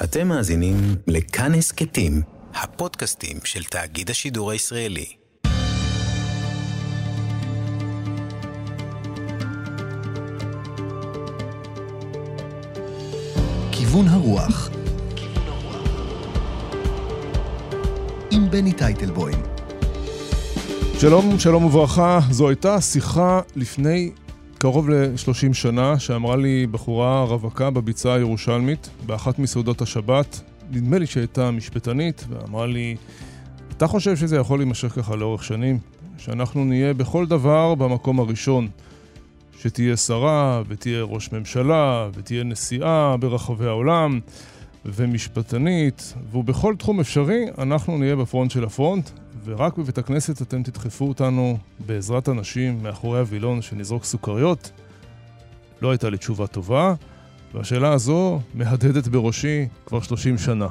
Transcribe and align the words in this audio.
אתם 0.00 0.28
מאזינים 0.28 0.74
לכאן 1.06 1.54
הסכתים, 1.54 2.22
הפודקאסטים 2.54 3.36
של 3.44 3.64
תאגיד 3.64 4.10
השידור 4.10 4.50
הישראלי. 4.50 5.06
כיוון 13.72 14.08
הרוח 14.08 14.70
עם 18.30 18.50
בני 18.50 18.72
טייטלבוים 18.72 19.42
שלום, 21.02 21.38
שלום 21.38 21.64
וברכה. 21.64 22.20
זו 22.30 22.48
הייתה 22.48 22.80
שיחה 22.80 23.40
לפני 23.56 24.10
קרוב 24.62 24.90
ל-30 24.90 25.54
שנה, 25.54 25.98
שאמרה 25.98 26.36
לי 26.36 26.66
בחורה 26.66 27.24
רווקה 27.24 27.70
בביצה 27.70 28.14
הירושלמית, 28.14 28.90
באחת 29.06 29.38
מסעודות 29.38 29.82
השבת. 29.82 30.40
נדמה 30.70 30.98
לי 30.98 31.06
שהייתה 31.06 31.50
משפטנית, 31.50 32.24
ואמרה 32.28 32.66
לי, 32.66 32.96
אתה 33.76 33.86
חושב 33.86 34.16
שזה 34.16 34.36
יכול 34.36 34.58
להימשך 34.58 34.88
ככה 34.88 35.16
לאורך 35.16 35.44
שנים? 35.44 35.78
שאנחנו 36.18 36.64
נהיה 36.64 36.94
בכל 36.94 37.26
דבר 37.26 37.74
במקום 37.74 38.20
הראשון. 38.20 38.68
שתהיה 39.60 39.96
שרה, 39.96 40.62
ותהיה 40.68 41.02
ראש 41.02 41.32
ממשלה, 41.32 42.08
ותהיה 42.14 42.44
נשיאה 42.44 43.16
ברחבי 43.16 43.66
העולם, 43.66 44.20
ומשפטנית, 44.84 46.14
ובכל 46.32 46.74
תחום 46.78 47.00
אפשרי 47.00 47.44
אנחנו 47.58 47.98
נהיה 47.98 48.16
בפרונט 48.16 48.50
של 48.50 48.64
הפרונט, 48.64 49.10
ורק 49.44 49.78
בבית 49.78 49.98
הכנסת 49.98 50.42
אתם 50.42 50.62
תדחפו 50.62 51.08
אותנו 51.08 51.58
בעזרת 51.86 52.28
אנשים 52.28 52.82
מאחורי 52.82 53.18
הווילון 53.18 53.62
שנזרוק 53.62 54.04
סוכריות? 54.04 54.70
לא 55.82 55.90
הייתה 55.90 56.10
לי 56.10 56.18
תשובה 56.18 56.46
טובה, 56.46 56.94
והשאלה 57.54 57.92
הזו 57.92 58.40
מהדהדת 58.54 59.08
בראשי 59.08 59.68
כבר 59.86 60.00
30 60.00 60.38
שנה. 60.38 60.68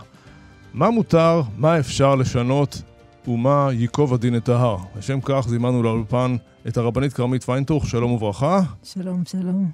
מה 0.73 0.89
מותר, 0.89 1.41
מה 1.57 1.79
אפשר 1.79 2.15
לשנות, 2.15 2.82
ומה 3.27 3.70
ייקוב 3.71 4.13
הדין 4.13 4.37
את 4.37 4.49
ההר? 4.49 4.77
לשם 4.98 5.20
כך 5.21 5.45
זימנו 5.49 5.84
לאולפן 5.84 6.35
את 6.67 6.77
הרבנית 6.77 7.13
כרמית 7.13 7.43
פיינטוך, 7.43 7.88
שלום 7.88 8.12
וברכה. 8.12 8.62
שלום, 8.84 9.23
שלום. 9.26 9.71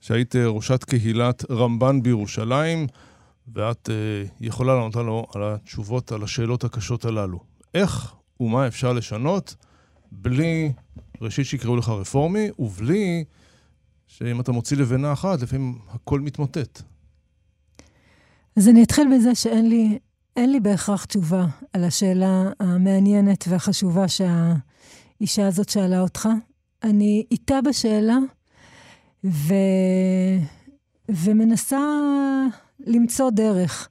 שהיית 0.00 0.36
אה, 0.36 0.46
ראשת 0.46 0.84
קהילת 0.84 1.50
רמב"ן 1.50 2.02
בירושלים, 2.02 2.86
ואת 3.54 3.88
uh, 3.88 4.30
יכולה 4.40 4.74
לענות 4.74 4.96
לנו 4.96 5.26
על 5.34 5.42
התשובות 5.44 6.12
על 6.12 6.22
השאלות 6.22 6.64
הקשות 6.64 7.04
הללו. 7.04 7.40
איך 7.74 8.14
ומה 8.40 8.66
אפשר 8.66 8.92
לשנות 8.92 9.54
בלי, 10.12 10.72
ראשית 11.20 11.46
שיקראו 11.46 11.76
לך 11.76 11.88
רפורמי, 11.88 12.48
ובלי 12.58 13.24
שאם 14.06 14.40
אתה 14.40 14.52
מוציא 14.52 14.76
לבנה 14.76 15.12
אחת, 15.12 15.42
לפעמים 15.42 15.78
הכל 15.88 16.20
מתמוטט. 16.20 16.82
אז 18.56 18.68
אני 18.68 18.82
אתחיל 18.82 19.08
בזה 19.14 19.34
שאין 19.34 19.68
לי, 19.68 19.98
אין 20.36 20.52
לי 20.52 20.60
בהכרח 20.60 21.04
תשובה 21.04 21.46
על 21.72 21.84
השאלה 21.84 22.42
המעניינת 22.60 23.44
והחשובה 23.48 24.04
שהאישה 24.08 25.46
הזאת 25.46 25.68
שאלה 25.68 26.00
אותך. 26.00 26.28
אני 26.82 27.26
איתה 27.30 27.60
בשאלה, 27.60 28.16
ו... 29.24 29.54
ומנסה 31.08 31.80
למצוא 32.80 33.30
דרך. 33.30 33.88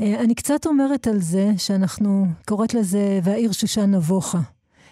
אה, 0.00 0.20
אני 0.20 0.34
קצת 0.34 0.66
אומרת 0.66 1.06
על 1.06 1.20
זה 1.20 1.52
שאנחנו, 1.56 2.26
קוראת 2.46 2.74
לזה, 2.74 3.20
והעיר 3.22 3.52
שושן 3.52 3.94
נבוכה. 3.94 4.40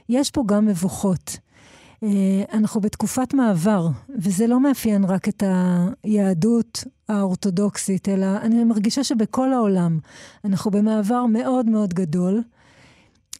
יש 0.08 0.30
פה 0.30 0.42
גם 0.46 0.66
מבוכות. 0.66 1.38
אה, 2.02 2.08
אנחנו 2.52 2.80
בתקופת 2.80 3.34
מעבר, 3.34 3.88
וזה 4.18 4.46
לא 4.46 4.60
מאפיין 4.60 5.04
רק 5.04 5.28
את 5.28 5.42
היהדות 6.04 6.84
האורתודוקסית, 7.08 8.08
אלא 8.08 8.26
אני 8.42 8.64
מרגישה 8.64 9.04
שבכל 9.04 9.52
העולם 9.52 9.98
אנחנו 10.44 10.70
במעבר 10.70 11.26
מאוד 11.26 11.66
מאוד 11.66 11.94
גדול. 11.94 12.42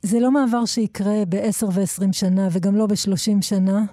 זה 0.03 0.21
לא 0.21 0.31
מעבר 0.31 0.65
שיקרה 0.65 1.23
ב-10 1.29 1.65
ו-20 1.73 2.13
שנה, 2.13 2.49
וגם 2.53 2.77
לא 2.77 2.87
ב-30 2.87 3.43
שנה. 3.43 3.85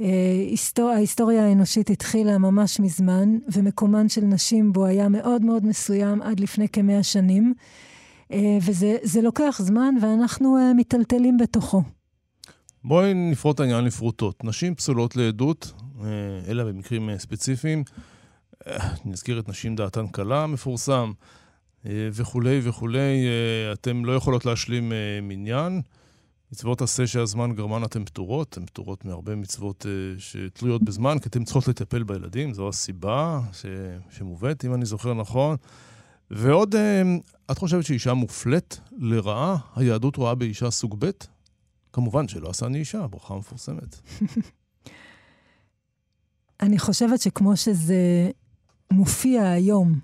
אה, 0.00 0.92
ההיסטוריה 0.94 1.46
האנושית 1.46 1.90
התחילה 1.90 2.38
ממש 2.38 2.80
מזמן, 2.80 3.38
ומקומן 3.52 4.08
של 4.08 4.20
נשים 4.20 4.72
בו 4.72 4.86
היה 4.86 5.08
מאוד 5.08 5.42
מאוד 5.42 5.66
מסוים 5.66 6.22
עד 6.22 6.40
לפני 6.40 6.68
כמאה 6.68 7.02
שנים, 7.02 7.54
אה, 8.32 8.58
וזה 8.62 9.22
לוקח 9.22 9.60
זמן, 9.62 9.94
ואנחנו 10.02 10.58
אה, 10.58 10.74
מיטלטלים 10.74 11.36
בתוכו. 11.36 11.82
בואי 12.84 13.14
נפרוט 13.14 13.60
העניין 13.60 13.84
לפרוטות. 13.84 14.44
נשים 14.44 14.74
פסולות 14.74 15.16
לעדות, 15.16 15.72
אלא 16.48 16.64
במקרים 16.64 17.10
ספציפיים. 17.18 17.84
נזכיר 19.04 19.38
את 19.38 19.48
נשים 19.48 19.76
דעתן 19.76 20.06
קלה 20.06 20.46
מפורסם, 20.46 21.12
וכולי 21.84 22.60
וכולי. 22.62 23.26
אתם 23.72 24.04
לא 24.04 24.12
יכולות 24.12 24.46
להשלים 24.46 24.92
מניין. 25.22 25.80
מצוות 26.54 26.82
עשה 26.82 27.06
שהזמן 27.06 27.52
גרמן 27.52 27.84
אתן 27.84 28.04
פטורות, 28.04 28.48
אתן 28.48 28.66
פטורות 28.66 29.04
מהרבה 29.04 29.36
מצוות 29.36 29.86
uh, 29.86 30.20
שתלויות 30.20 30.82
בזמן, 30.82 31.18
כי 31.18 31.28
אתן 31.28 31.44
צריכות 31.44 31.68
לטפל 31.68 32.02
בילדים, 32.02 32.52
זו 32.52 32.68
הסיבה 32.68 33.40
ש... 33.52 33.66
שמובאת, 34.10 34.64
אם 34.64 34.74
אני 34.74 34.84
זוכר 34.84 35.14
נכון. 35.14 35.56
ועוד, 36.30 36.74
uh, 36.74 36.78
את 37.50 37.58
חושבת 37.58 37.84
שאישה 37.84 38.14
מופלית 38.14 38.80
לרעה, 38.98 39.56
היהדות 39.76 40.16
רואה 40.16 40.34
באישה 40.34 40.70
סוג 40.70 40.96
ב'? 40.98 41.10
כמובן 41.92 42.28
שלא 42.28 42.50
עשה 42.50 42.66
אני 42.66 42.78
אישה, 42.78 43.06
ברכה 43.06 43.34
מפורסמת. 43.34 44.00
אני 46.62 46.78
חושבת 46.78 47.20
שכמו 47.20 47.56
שזה 47.56 48.30
מופיע 48.90 49.50
היום 49.50 49.98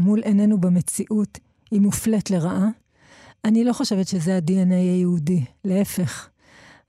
מול 0.00 0.20
עינינו 0.20 0.60
במציאות, 0.60 1.38
היא 1.70 1.80
מופלית 1.80 2.30
לרעה. 2.30 2.68
אני 3.44 3.64
לא 3.64 3.72
חושבת 3.72 4.08
שזה 4.08 4.36
ה-DNA 4.36 4.74
היהודי, 4.74 5.44
להפך. 5.64 6.28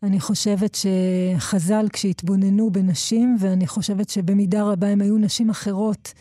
אני 0.04 0.20
חושבת 0.20 0.76
שחז"ל, 0.76 1.86
כשהתבוננו 1.94 2.72
בנשים, 2.72 3.38
ואני 3.40 3.68
חושבת 3.68 4.10
שבמידה 4.10 4.64
רבה 4.64 4.88
הם 4.88 5.02
היו 5.02 5.18
נשים 5.18 5.50
אחרות, 5.50 6.14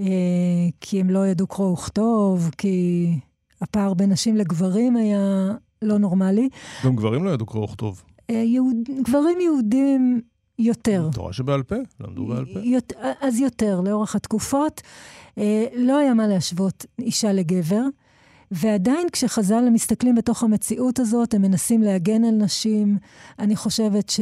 אה, 0.00 0.06
כי 0.80 1.00
הם 1.00 1.10
לא 1.10 1.26
ידעו 1.26 1.46
קרוא 1.46 1.72
וכתוב, 1.72 2.50
כי 2.58 3.06
הפער 3.60 3.94
בין 3.94 4.10
נשים 4.10 4.36
לגברים 4.36 4.96
היה 4.96 5.52
לא 5.82 5.98
נורמלי. 5.98 6.48
גם 6.84 6.96
גברים 6.96 7.24
לא 7.24 7.30
ידעו 7.30 7.46
קרוא 7.46 7.64
וכתוב. 7.64 8.02
אה, 8.30 8.34
יהוד, 8.34 8.76
גברים 9.02 9.40
יהודים 9.40 10.20
יותר. 10.58 11.08
תורה 11.12 11.32
שבעל 11.32 11.62
פה, 11.62 11.76
למדו 12.00 12.26
בעל 12.26 12.44
פה. 12.54 12.60
יות, 12.60 12.92
אז 13.20 13.40
יותר, 13.40 13.80
לאורך 13.80 14.16
התקופות. 14.16 14.80
אה, 15.38 15.66
לא 15.76 15.98
היה 15.98 16.14
מה 16.14 16.26
להשוות 16.26 16.86
אישה 16.98 17.32
לגבר. 17.32 17.82
ועדיין 18.54 19.06
כשחז"ל 19.12 19.68
מסתכלים 19.70 20.14
בתוך 20.14 20.42
המציאות 20.42 20.98
הזאת, 20.98 21.34
הם 21.34 21.42
מנסים 21.42 21.82
להגן 21.82 22.24
על 22.24 22.34
נשים. 22.34 22.98
אני 23.38 23.56
חושבת 23.56 24.10
ש... 24.10 24.20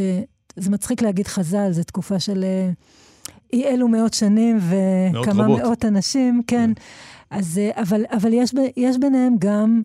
זה 0.57 0.71
מצחיק 0.71 1.03
להגיד 1.03 1.27
חז"ל, 1.27 1.73
זו 1.73 1.83
תקופה 1.83 2.21
של 2.21 2.45
אה, 2.45 2.71
אי 3.53 3.65
אלו 3.65 3.89
מאות 3.89 4.15
שנים 4.15 4.59
וכמה 4.59 5.47
מאות, 5.47 5.61
מאות 5.61 5.85
אנשים, 5.85 6.43
כן. 6.47 6.71
כן. 6.75 6.83
אז, 7.31 7.59
אה, 7.59 7.83
אבל, 7.83 8.05
אבל 8.11 8.33
יש, 8.33 8.55
יש 8.77 8.99
ביניהם 8.99 9.35
גם 9.39 9.83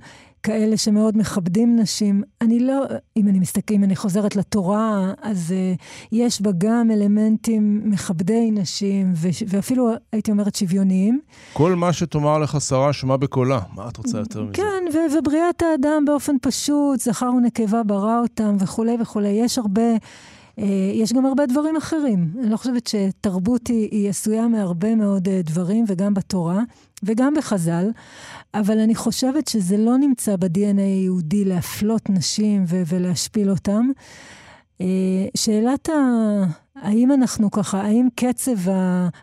כאלה 0.48 0.78
שמאוד 0.78 1.18
מכבדים 1.18 1.80
נשים. 1.80 2.24
אני 2.42 2.60
לא, 2.60 2.84
אם 3.18 3.28
אני 3.28 3.40
מסתכלת, 3.40 3.72
אם 3.72 3.84
אני 3.84 3.96
חוזרת 3.96 4.36
לתורה, 4.36 5.14
אז 5.22 5.54
uh, 5.78 5.82
יש 6.12 6.42
בה 6.42 6.52
גם 6.58 6.92
אלמנטים 6.92 7.82
מכבדי 7.86 8.52
נשים, 8.52 9.12
ו- 9.16 9.28
ואפילו, 9.48 9.90
הייתי 10.12 10.32
אומרת, 10.32 10.56
שוויוניים. 10.56 11.20
כל 11.54 11.76
מה 11.76 11.94
שתאמר 11.94 12.38
לך 12.38 12.62
שרה, 12.62 12.94
שמע 12.94 13.18
בקולה. 13.18 13.60
מה 13.76 13.88
את 13.90 13.98
רוצה 13.98 14.18
יותר 14.18 14.44
מזה? 14.44 14.54
כן, 14.54 14.84
ו- 14.94 15.18
ובריאת 15.18 15.62
האדם 15.62 16.06
באופן 16.06 16.36
פשוט, 16.42 17.00
זכר 17.00 17.32
ונקבה 17.38 17.84
ברא 17.84 18.20
אותם 18.20 18.56
וכולי 18.60 18.98
וכולי. 19.02 19.30
יש 19.30 19.58
הרבה... 19.58 19.82
Uh, 20.60 20.64
יש 20.94 21.14
גם 21.14 21.26
הרבה 21.26 21.46
דברים 21.46 21.76
אחרים. 21.76 22.32
אני 22.40 22.50
לא 22.50 22.58
חושבת 22.58 22.88
שתרבות 22.88 23.68
היא, 23.68 23.90
היא 23.92 24.10
עשויה 24.10 24.48
מהרבה 24.48 24.96
מאוד 24.96 25.28
uh, 25.28 25.32
דברים, 25.44 25.86
וגם 25.88 26.14
בתורה, 26.14 26.62
וגם 27.04 27.34
בחז"ל, 27.38 27.90
אבל 28.54 28.80
אני 28.80 28.96
חושבת 28.96 29.48
שזה 29.48 29.78
לא 29.78 29.98
נמצא 29.98 30.36
ב-DNA 30.36 30.82
היהודי 30.82 31.46
להפלות 31.46 32.10
נשים 32.10 32.64
ו- 32.68 32.84
ולהשפיל 32.88 33.50
אותם. 33.50 33.90
Uh, 34.82 34.84
שאלת 35.38 35.90
ה... 35.90 35.94
האם 36.76 37.12
אנחנו 37.12 37.52
ככה, 37.52 37.82
האם 37.82 38.08
קצב 38.16 38.72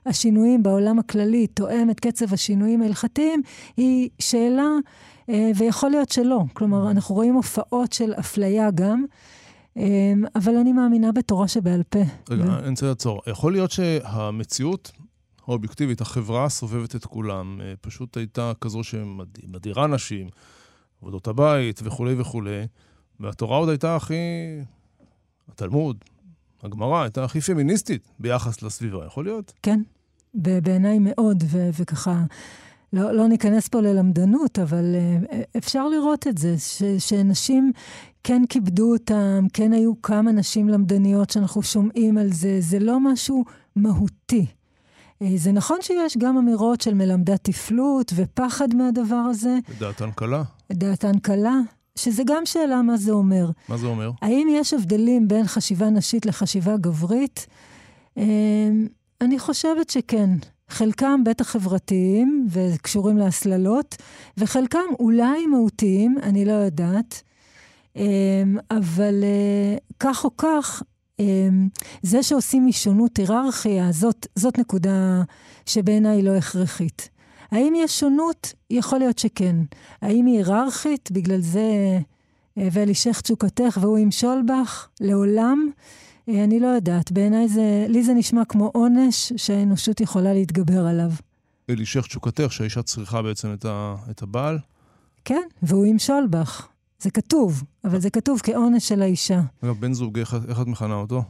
השינויים 0.06 0.62
בעולם 0.62 0.98
הכללי 0.98 1.46
תואם 1.46 1.90
את 1.90 2.00
קצב 2.00 2.32
השינויים 2.32 2.82
ההלכתיים, 2.82 3.42
היא 3.76 4.08
שאלה, 4.18 4.68
ויכול 5.54 5.90
להיות 5.90 6.10
שלא. 6.10 6.40
כלומר, 6.52 6.90
אנחנו 6.90 7.14
רואים 7.14 7.34
הופעות 7.34 7.92
של 7.92 8.12
אפליה 8.12 8.70
גם. 8.70 9.04
אמ, 9.76 10.24
אבל 10.34 10.56
אני 10.56 10.72
מאמינה 10.72 11.12
בתורה 11.12 11.48
שבעל 11.48 11.82
פה. 11.82 11.98
רגע, 12.30 12.44
אני 12.44 12.70
רוצה 12.70 12.86
לעצור. 12.86 13.22
יכול 13.26 13.52
להיות 13.52 13.70
שהמציאות 13.70 14.92
האובייקטיבית, 15.46 16.00
החברה 16.00 16.48
סובבת 16.48 16.96
את 16.96 17.06
כולם, 17.06 17.60
אה, 17.60 17.74
פשוט 17.80 18.16
הייתה 18.16 18.52
כזו 18.60 18.84
שמדירה 18.84 19.86
נשים, 19.86 20.28
עבודות 21.02 21.28
הבית 21.28 21.80
וכולי 21.84 22.14
וכולי, 22.20 22.66
והתורה 23.20 23.58
עוד 23.58 23.68
הייתה 23.68 23.96
הכי... 23.96 24.14
התלמוד, 25.48 25.96
הגמרא, 26.62 27.02
הייתה 27.02 27.24
הכי 27.24 27.40
פמיניסטית 27.40 28.08
ביחס 28.18 28.62
לסביבה, 28.62 29.06
יכול 29.06 29.24
להיות? 29.24 29.52
כן, 29.62 29.80
בעיניי 30.34 30.98
מאוד, 31.00 31.44
ו- 31.46 31.70
וככה... 31.80 32.24
לא, 32.94 33.12
לא 33.12 33.26
ניכנס 33.26 33.68
פה 33.68 33.80
ללמדנות, 33.80 34.58
אבל 34.58 34.84
uh, 34.94 35.34
אפשר 35.56 35.88
לראות 35.88 36.26
את 36.26 36.38
זה, 36.38 36.54
ש, 36.58 36.82
שנשים 36.98 37.72
כן 38.24 38.42
כיבדו 38.48 38.92
אותם, 38.92 39.46
כן 39.52 39.72
היו 39.72 40.02
כמה 40.02 40.32
נשים 40.32 40.68
למדניות 40.68 41.30
שאנחנו 41.30 41.62
שומעים 41.62 42.18
על 42.18 42.32
זה, 42.32 42.56
זה 42.60 42.78
לא 42.78 43.00
משהו 43.00 43.44
מהותי. 43.76 44.46
Uh, 45.22 45.26
זה 45.36 45.52
נכון 45.52 45.78
שיש 45.82 46.16
גם 46.16 46.36
אמירות 46.36 46.80
של 46.80 46.94
מלמדת 46.94 47.44
תפלות 47.44 48.12
ופחד 48.16 48.74
מהדבר 48.74 49.14
הזה. 49.14 49.58
דעתן 49.78 50.10
קלה. 50.10 50.42
דעתן 50.72 51.18
קלה, 51.18 51.60
שזה 51.96 52.22
גם 52.26 52.46
שאלה 52.46 52.82
מה 52.82 52.96
זה 52.96 53.12
אומר. 53.12 53.50
מה 53.68 53.76
זה 53.76 53.86
אומר? 53.86 54.10
האם 54.22 54.48
יש 54.50 54.74
הבדלים 54.74 55.28
בין 55.28 55.46
חשיבה 55.46 55.90
נשית 55.90 56.26
לחשיבה 56.26 56.76
גברית? 56.76 57.46
אני 59.20 59.38
חושבת 59.38 59.90
שכן. 59.90 60.30
חלקם 60.68 61.24
בטח 61.24 61.48
חברתיים 61.48 62.46
וקשורים 62.50 63.16
להסללות, 63.16 63.96
וחלקם 64.38 64.84
אולי 64.98 65.46
מהותיים, 65.46 66.16
אני 66.22 66.44
לא 66.44 66.52
יודעת. 66.52 67.22
אמ, 67.96 68.58
אבל 68.70 69.24
אה, 69.24 69.76
כך 70.00 70.24
או 70.24 70.36
כך, 70.36 70.82
אמ, 71.18 71.68
זה 72.02 72.22
שעושים 72.22 72.66
משונות 72.66 73.16
היררכיה, 73.16 73.92
זאת, 73.92 74.26
זאת 74.34 74.58
נקודה 74.58 75.22
שבעיניי 75.66 76.22
לא 76.22 76.36
הכרחית. 76.36 77.08
האם 77.50 77.72
יש 77.76 78.00
שונות? 78.00 78.52
יכול 78.70 78.98
להיות 78.98 79.18
שכן. 79.18 79.56
האם 80.02 80.26
היא 80.26 80.36
היררכית? 80.36 81.10
בגלל 81.12 81.40
זה 81.40 81.98
אה, 82.58 82.68
ואלישך 82.72 83.20
תשוקתך 83.20 83.78
והוא 83.80 83.98
ימשול 83.98 84.42
בך 84.46 84.88
לעולם? 85.00 85.70
אה, 86.28 86.44
אני 86.44 86.60
לא 86.60 86.66
יודעת, 86.66 87.12
בעיניי 87.12 87.48
זה, 87.48 87.86
לי 87.88 88.04
זה 88.04 88.14
נשמע 88.14 88.44
כמו 88.44 88.70
עונש 88.74 89.32
שהאנושות 89.36 90.00
יכולה 90.00 90.32
להתגבר 90.34 90.86
עליו. 90.86 91.10
אלישך 91.70 92.06
תשוקתך, 92.06 92.52
שהאישה 92.52 92.82
צריכה 92.82 93.22
בעצם 93.22 93.52
את, 93.52 93.64
ה, 93.64 93.94
את 94.10 94.22
הבעל? 94.22 94.58
כן, 95.24 95.42
והוא 95.62 95.86
ימשול 95.86 96.26
בך. 96.30 96.68
זה 96.98 97.10
כתוב, 97.10 97.62
אבל 97.84 98.00
זה 98.00 98.10
כתוב 98.10 98.40
כעונש 98.42 98.88
של 98.88 99.02
האישה. 99.02 99.40
אגב, 99.64 99.80
בן 99.80 99.92
זוג, 99.92 100.18
איך, 100.18 100.36
איך 100.48 100.60
את 100.60 100.66
מכנה 100.66 100.94
אותו? 100.94 101.22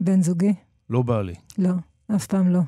בן 0.00 0.22
זוגי? 0.22 0.54
לא 0.90 1.02
בעלי. 1.02 1.34
לא, 1.58 1.70
אף 2.16 2.26
פעם 2.26 2.48
לא. 2.48 2.60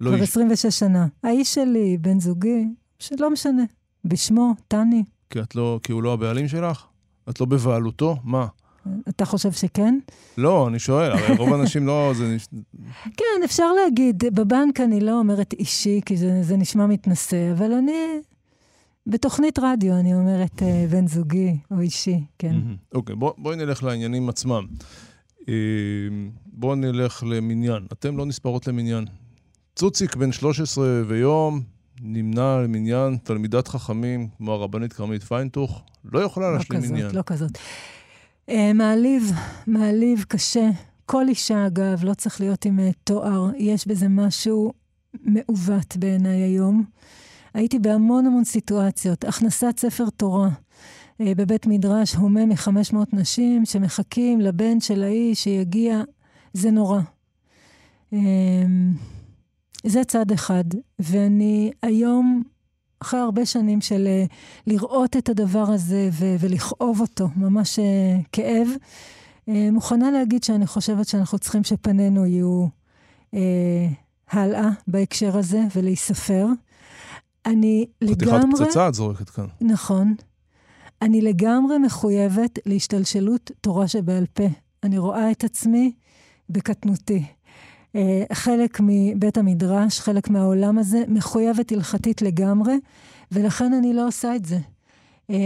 לא 0.00 0.10
כבר 0.10 0.20
איש... 0.20 0.30
26 0.30 0.66
שנה. 0.66 1.06
האיש 1.22 1.54
שלי, 1.54 1.98
בן 2.00 2.20
זוגי, 2.20 2.68
שלא 2.98 3.30
משנה. 3.30 3.62
בשמו, 4.04 4.54
טני. 4.68 5.04
כי, 5.30 5.38
לא, 5.54 5.80
כי 5.82 5.92
הוא 5.92 6.02
לא 6.02 6.12
הבעלים 6.12 6.48
שלך? 6.48 6.84
את 7.30 7.40
לא 7.40 7.46
בבעלותו? 7.46 8.16
מה? 8.24 8.46
אתה 9.08 9.24
חושב 9.24 9.52
שכן? 9.52 9.98
לא, 10.38 10.68
אני 10.68 10.78
שואל, 10.78 11.12
הרי 11.12 11.36
רוב 11.36 11.52
האנשים 11.52 11.86
לא... 11.86 12.12
זה. 12.16 12.36
כן, 13.16 13.42
אפשר 13.44 13.72
להגיד, 13.72 14.24
בבנק 14.34 14.80
אני 14.80 15.00
לא 15.00 15.18
אומרת 15.18 15.52
אישי, 15.52 16.00
כי 16.06 16.16
זה, 16.16 16.42
זה 16.42 16.56
נשמע 16.56 16.86
מתנשא, 16.86 17.52
אבל 17.52 17.72
אני... 17.72 18.20
בתוכנית 19.06 19.58
רדיו 19.62 19.94
אני 19.94 20.14
אומרת 20.14 20.62
אה, 20.62 20.86
בן 20.90 21.06
זוגי 21.06 21.56
או 21.70 21.80
אישי, 21.80 22.20
כן. 22.38 22.56
אוקיי, 22.94 23.16
בוא, 23.16 23.32
בואי 23.38 23.56
נלך 23.56 23.82
לעניינים 23.82 24.28
עצמם. 24.28 24.66
אה, 25.48 25.54
בואו 26.46 26.74
נלך 26.74 27.24
למניין. 27.26 27.86
אתם 27.92 28.16
לא 28.16 28.26
נספרות 28.26 28.66
למניין. 28.66 29.04
צוציק 29.76 30.16
בן 30.16 30.32
13 30.32 30.86
ויום, 31.06 31.60
נמנה 32.00 32.60
למניין 32.60 33.16
תלמידת 33.22 33.68
חכמים, 33.68 34.28
כמו 34.36 34.52
הרבנית 34.52 34.92
כרמית 34.92 35.22
פיינטוך, 35.22 35.82
לא 36.04 36.18
יכולה 36.18 36.50
לא 36.50 36.56
להשלים 36.56 36.80
כזאת, 36.80 36.92
מניין. 36.92 37.14
לא 37.14 37.22
כזאת. 37.26 37.50
Uh, 37.56 37.58
מעליב, 38.74 39.32
מעליב, 39.66 40.24
קשה. 40.28 40.70
כל 41.06 41.28
אישה, 41.28 41.66
אגב, 41.66 42.04
לא 42.04 42.14
צריך 42.14 42.40
להיות 42.40 42.64
עם 42.64 42.78
uh, 42.78 42.92
תואר. 43.04 43.50
יש 43.56 43.86
בזה 43.86 44.08
משהו 44.08 44.72
מעוות 45.20 45.96
בעיניי 45.96 46.42
היום. 46.42 46.84
הייתי 47.54 47.78
בהמון 47.78 48.26
המון 48.26 48.44
סיטואציות. 48.44 49.24
הכנסת 49.24 49.74
ספר 49.78 50.10
תורה 50.16 50.48
uh, 50.48 51.24
בבית 51.36 51.66
מדרש, 51.66 52.14
הומה 52.14 52.46
מ-500 52.46 52.96
נשים 53.12 53.64
שמחכים 53.66 54.40
לבן 54.40 54.80
של 54.80 55.02
האיש 55.02 55.44
שיגיע, 55.44 56.02
זה 56.52 56.70
נורא. 56.70 57.00
Uh, 58.14 58.16
זה 59.86 60.04
צד 60.04 60.32
אחד. 60.32 60.64
ואני 60.98 61.70
היום 61.82 62.42
אחרי 63.00 63.20
הרבה 63.20 63.46
שנים 63.46 63.80
של 63.80 64.08
uh, 64.26 64.32
לראות 64.66 65.16
את 65.16 65.28
הדבר 65.28 65.64
הזה 65.68 66.08
ו- 66.12 66.36
ולכאוב 66.40 67.00
אותו, 67.00 67.28
ממש 67.36 67.78
uh, 67.78 67.82
כאב, 68.32 68.68
uh, 68.68 69.52
מוכנה 69.72 70.10
להגיד 70.10 70.44
שאני 70.44 70.66
חושבת 70.66 71.08
שאנחנו 71.08 71.38
צריכים 71.38 71.64
שפנינו 71.64 72.26
יהיו 72.26 72.66
uh, 73.34 73.38
הלאה 74.30 74.68
בהקשר 74.86 75.38
הזה 75.38 75.60
ולהיספר. 75.76 76.46
אני 77.46 77.86
לגמרי... 78.02 78.40
חתיכת 78.40 78.66
פצצה 78.66 78.88
את 78.88 78.94
זורקת 78.94 79.30
כאן. 79.30 79.46
נכון. 79.60 80.14
אני 81.02 81.20
לגמרי 81.20 81.78
מחויבת 81.78 82.58
להשתלשלות 82.66 83.50
תורה 83.60 83.88
שבעל 83.88 84.26
פה. 84.26 84.44
אני 84.82 84.98
רואה 84.98 85.30
את 85.30 85.44
עצמי 85.44 85.92
בקטנותי. 86.50 87.24
אה, 87.96 88.22
חלק 88.32 88.80
מבית 88.82 89.38
המדרש, 89.38 90.00
חלק 90.00 90.30
מהעולם 90.30 90.78
הזה, 90.78 91.02
מחויבת 91.08 91.72
הלכתית 91.72 92.22
לגמרי, 92.22 92.74
ולכן 93.32 93.72
אני 93.72 93.94
לא 93.94 94.06
עושה 94.06 94.36
את 94.36 94.44
זה. 94.44 94.58
אה, 95.30 95.36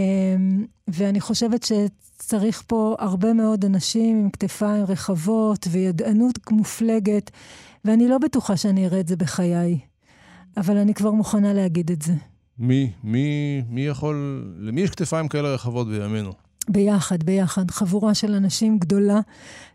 ואני 0.87 1.21
חושבת 1.21 1.63
שצריך 1.63 2.63
פה 2.67 2.95
הרבה 2.99 3.33
מאוד 3.33 3.65
אנשים 3.65 4.19
עם 4.19 4.29
כתפיים 4.29 4.85
רחבות 4.85 5.67
וידענות 5.71 6.51
מופלגת, 6.51 7.31
ואני 7.85 8.07
לא 8.07 8.17
בטוחה 8.17 8.57
שאני 8.57 8.85
אראה 8.85 8.99
את 8.99 9.07
זה 9.07 9.15
בחיי, 9.15 9.79
אבל 10.57 10.77
אני 10.77 10.93
כבר 10.93 11.11
מוכנה 11.11 11.53
להגיד 11.53 11.91
את 11.91 12.01
זה. 12.01 12.13
מי, 12.59 12.91
מי, 13.03 13.61
מי 13.69 13.81
יכול, 13.81 14.45
למי 14.59 14.81
יש 14.81 14.89
כתפיים 14.89 15.27
כאלה 15.27 15.53
רחבות 15.53 15.87
בימינו? 15.87 16.42
ביחד, 16.69 17.23
ביחד, 17.23 17.71
חבורה 17.71 18.13
של 18.13 18.33
אנשים 18.33 18.79
גדולה. 18.79 19.19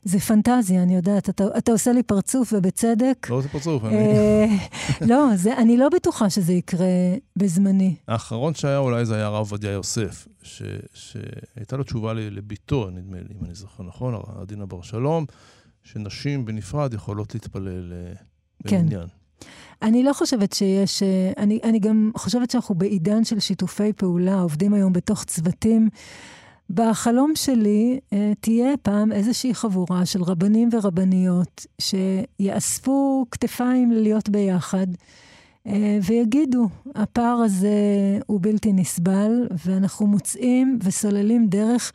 זה 0.05 0.19
פנטזיה, 0.19 0.83
אני 0.83 0.97
יודעת. 0.97 1.29
אתה, 1.29 1.45
אתה 1.59 1.73
עושה 1.73 1.93
לי 1.93 2.03
פרצוף, 2.03 2.53
ובצדק. 2.53 3.27
לא 3.31 3.35
עושה 3.35 3.49
פרצוף, 3.49 3.85
אני... 3.85 3.97
אה, 3.97 4.47
לא, 5.01 5.27
זה, 5.35 5.59
אני 5.59 5.77
לא 5.77 5.89
בטוחה 5.89 6.31
שזה 6.31 6.53
יקרה 6.53 6.87
בזמני. 7.37 7.95
האחרון 8.09 8.55
שהיה 8.55 8.79
אולי 8.79 9.05
זה 9.05 9.15
היה 9.15 9.27
הרב 9.27 9.39
עובדיה 9.39 9.71
יוסף, 9.71 10.29
ש, 10.43 10.63
שהייתה 10.95 11.77
לו 11.77 11.85
תשובה 11.85 12.15
לביתו, 12.15 12.91
נדמה 12.91 13.17
לי, 13.17 13.35
אם 13.41 13.45
אני 13.45 13.55
זוכר 13.55 13.83
נכון, 13.83 14.15
עדינה 14.41 14.67
בר 14.67 14.83
שלום, 14.83 15.25
שנשים 15.83 16.45
בנפרד 16.45 16.95
יכולות 16.95 17.35
להתפלל 17.35 17.93
אה, 17.93 18.13
כן. 18.69 18.83
במניין. 18.83 19.07
אני 19.83 20.03
לא 20.03 20.13
חושבת 20.13 20.53
שיש... 20.53 21.03
אה, 21.03 21.33
אני, 21.37 21.61
אני 21.65 21.79
גם 21.79 22.11
חושבת 22.17 22.51
שאנחנו 22.51 22.75
בעידן 22.75 23.25
של 23.25 23.41
שיתופי 23.41 23.93
פעולה, 23.93 24.41
עובדים 24.41 24.75
היום 24.75 24.93
בתוך 24.93 25.25
צוותים. 25.25 25.89
בחלום 26.71 27.33
שלי 27.35 28.01
אה, 28.13 28.33
תהיה 28.41 28.77
פעם 28.83 29.13
איזושהי 29.13 29.55
חבורה 29.55 30.07
של 30.07 30.23
רבנים 30.23 30.69
ורבניות 30.73 31.67
שיאספו 31.81 33.27
כתפיים 33.31 33.93
להיות 33.93 34.29
ביחד 34.29 34.87
אה, 35.67 35.99
ויגידו, 36.03 36.69
הפער 36.95 37.37
הזה 37.45 37.69
הוא 38.27 38.41
בלתי 38.43 38.73
נסבל, 38.73 39.49
ואנחנו 39.67 40.07
מוצאים 40.07 40.79
וסוללים 40.83 41.47
דרך 41.49 41.93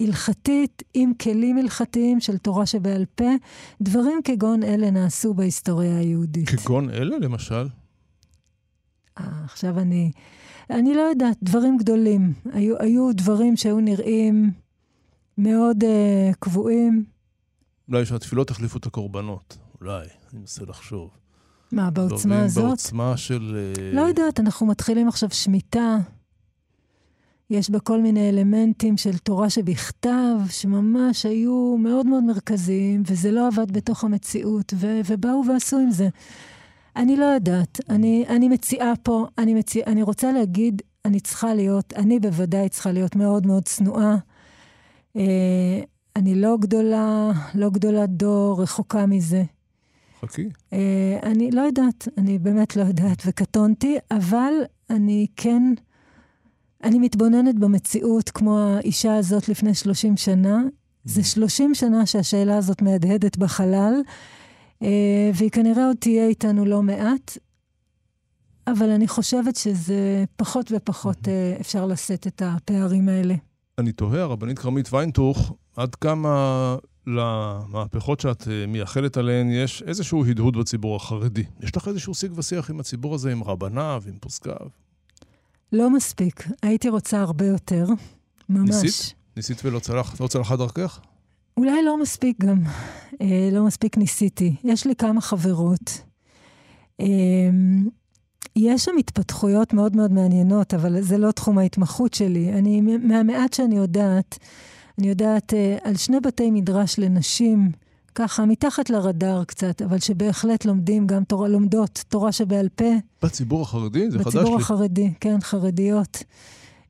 הלכתית 0.00 0.82
עם 0.94 1.12
כלים 1.14 1.58
הלכתיים 1.58 2.20
של 2.20 2.38
תורה 2.38 2.66
שבעל 2.66 3.04
פה. 3.14 3.30
דברים 3.80 4.20
כגון 4.24 4.62
אלה 4.62 4.90
נעשו 4.90 5.34
בהיסטוריה 5.34 5.98
היהודית. 5.98 6.48
כגון 6.48 6.90
אלה, 6.90 7.18
למשל? 7.18 7.68
אה, 9.18 9.24
עכשיו 9.44 9.78
אני... 9.78 10.10
אני 10.70 10.94
לא 10.94 11.00
יודעת, 11.00 11.36
דברים 11.42 11.76
גדולים. 11.76 12.32
היו, 12.52 12.78
היו 12.78 13.10
דברים 13.12 13.56
שהיו 13.56 13.80
נראים 13.80 14.50
מאוד 15.38 15.84
uh, 15.84 16.34
קבועים. 16.38 17.04
אולי 17.88 18.06
שהתפילות 18.06 18.50
החליפו 18.50 18.78
את 18.78 18.86
הקורבנות. 18.86 19.58
אולי, 19.80 20.06
אני 20.32 20.40
מנסה 20.40 20.64
לחשוב. 20.64 21.10
מה, 21.72 21.90
בעוצמה 21.90 22.42
הזאת? 22.44 22.64
בעוצמה 22.64 23.16
של... 23.16 23.56
אה, 23.78 23.90
לא 23.92 24.00
יודעת, 24.00 24.40
אנחנו 24.40 24.66
מתחילים 24.66 25.08
עכשיו 25.08 25.30
שמיטה. 25.30 25.98
יש 27.50 27.70
בה 27.70 27.80
כל 27.80 28.02
מיני 28.02 28.28
אלמנטים 28.28 28.96
של 28.96 29.18
תורה 29.18 29.50
שבכתב, 29.50 30.36
שממש 30.50 31.26
היו 31.26 31.76
מאוד 31.78 32.06
מאוד 32.06 32.24
מרכזיים, 32.24 33.02
וזה 33.06 33.30
לא 33.30 33.46
עבד 33.46 33.72
בתוך 33.72 34.04
המציאות, 34.04 34.74
ו- 34.76 35.00
ובאו 35.06 35.42
ועשו 35.48 35.78
עם 35.78 35.90
זה. 35.90 36.08
אני 36.96 37.16
לא 37.16 37.24
יודעת. 37.24 37.80
אני, 37.90 38.24
אני 38.28 38.48
מציעה 38.48 38.92
פה, 39.02 39.26
אני, 39.38 39.54
מציע, 39.54 39.84
אני 39.86 40.02
רוצה 40.02 40.32
להגיד, 40.32 40.82
אני 41.04 41.20
צריכה 41.20 41.54
להיות, 41.54 41.92
אני 41.92 42.20
בוודאי 42.20 42.68
צריכה 42.68 42.92
להיות 42.92 43.16
מאוד 43.16 43.46
מאוד 43.46 43.64
צנועה. 43.64 44.16
אה, 45.16 45.80
אני 46.16 46.34
לא 46.34 46.56
גדולה, 46.60 47.30
לא 47.54 47.70
גדולת 47.70 48.10
דור, 48.10 48.62
רחוקה 48.62 49.06
מזה. 49.06 49.42
חכי. 50.20 50.48
אה, 50.72 51.18
אני 51.22 51.50
לא 51.50 51.60
יודעת, 51.60 52.08
אני 52.18 52.38
באמת 52.38 52.76
לא 52.76 52.82
יודעת, 52.82 53.22
וקטונתי, 53.26 53.96
אבל 54.10 54.52
אני 54.90 55.26
כן, 55.36 55.62
אני 56.84 56.98
מתבוננת 56.98 57.58
במציאות 57.58 58.30
כמו 58.30 58.58
האישה 58.58 59.16
הזאת 59.16 59.48
לפני 59.48 59.74
30 59.74 60.16
שנה. 60.16 60.62
זה 61.04 61.24
30 61.24 61.74
שנה 61.74 62.06
שהשאלה 62.06 62.56
הזאת 62.56 62.82
מהדהדת 62.82 63.36
בחלל. 63.36 63.94
אה, 64.82 65.30
והיא 65.34 65.50
כנראה 65.50 65.86
עוד 65.86 65.96
תהיה 65.96 66.26
איתנו 66.26 66.64
לא 66.64 66.82
מעט. 66.82 67.38
אבל 68.66 68.90
אני 68.90 69.08
חושבת 69.08 69.56
שזה 69.56 70.24
פחות 70.36 70.72
ופחות 70.76 71.28
אה, 71.28 71.56
אפשר 71.60 71.86
לשאת 71.86 72.26
את 72.26 72.42
הפערים 72.44 73.08
האלה. 73.08 73.34
אני 73.78 73.92
תוהה, 73.92 74.22
הרבנית 74.22 74.58
כרמית 74.58 74.92
ויינטוך, 74.92 75.52
עד 75.76 75.94
כמה 75.94 76.76
למהפכות 77.06 78.20
שאת 78.20 78.48
אה, 78.48 78.66
מייחלת 78.66 79.16
עליהן 79.16 79.50
יש 79.50 79.82
איזשהו 79.86 80.24
הדהוד 80.26 80.56
בציבור 80.56 80.96
החרדי. 80.96 81.44
יש 81.60 81.76
לך 81.76 81.88
איזשהו 81.88 82.14
שיג 82.14 82.32
ושיח 82.34 82.70
עם 82.70 82.80
הציבור 82.80 83.14
הזה, 83.14 83.32
עם 83.32 83.44
רבניו, 83.44 84.02
עם 84.06 84.18
פוסקיו? 84.20 84.66
לא 85.72 85.90
מספיק. 85.90 86.48
הייתי 86.62 86.88
רוצה 86.88 87.20
הרבה 87.20 87.46
יותר. 87.46 87.86
ממש. 88.48 88.70
ניסית? 88.82 89.14
ניסית 89.36 89.64
ולא 89.64 89.78
צלח, 89.78 90.20
לא 90.20 90.26
צלחה 90.26 90.56
דרכך? 90.56 91.00
אולי 91.56 91.82
לא 91.82 92.00
מספיק 92.00 92.40
גם. 92.40 92.62
אה, 93.20 93.48
לא 93.52 93.64
מספיק 93.64 93.96
ניסיתי. 93.98 94.54
יש 94.64 94.86
לי 94.86 94.96
כמה 94.96 95.20
חברות. 95.20 96.00
אה, 97.00 97.06
יש 98.56 98.84
שם 98.84 98.92
התפתחויות 98.98 99.72
מאוד 99.72 99.96
מאוד 99.96 100.12
מעניינות, 100.12 100.74
אבל 100.74 101.00
זה 101.00 101.18
לא 101.18 101.30
תחום 101.30 101.58
ההתמחות 101.58 102.14
שלי. 102.14 102.52
אני, 102.52 102.80
מהמעט 102.80 103.52
שאני 103.52 103.76
יודעת, 103.76 104.38
אני 104.98 105.08
יודעת 105.08 105.54
אה, 105.54 105.76
על 105.82 105.96
שני 105.96 106.20
בתי 106.20 106.50
מדרש 106.50 106.98
לנשים, 106.98 107.70
ככה 108.14 108.44
מתחת 108.44 108.90
לרדאר 108.90 109.44
קצת, 109.44 109.82
אבל 109.82 109.98
שבהחלט 109.98 110.64
לומדים 110.64 111.06
גם 111.06 111.24
תורה, 111.24 111.48
לומדות 111.48 112.04
תורה 112.08 112.32
שבעל 112.32 112.68
פה. 112.68 112.94
בציבור 113.22 113.62
החרדי? 113.62 114.10
זה 114.10 114.18
חדש 114.18 114.34
לי. 114.34 114.40
בציבור 114.40 114.56
החרדי, 114.56 115.12
כן, 115.20 115.40
חרדיות. 115.40 116.22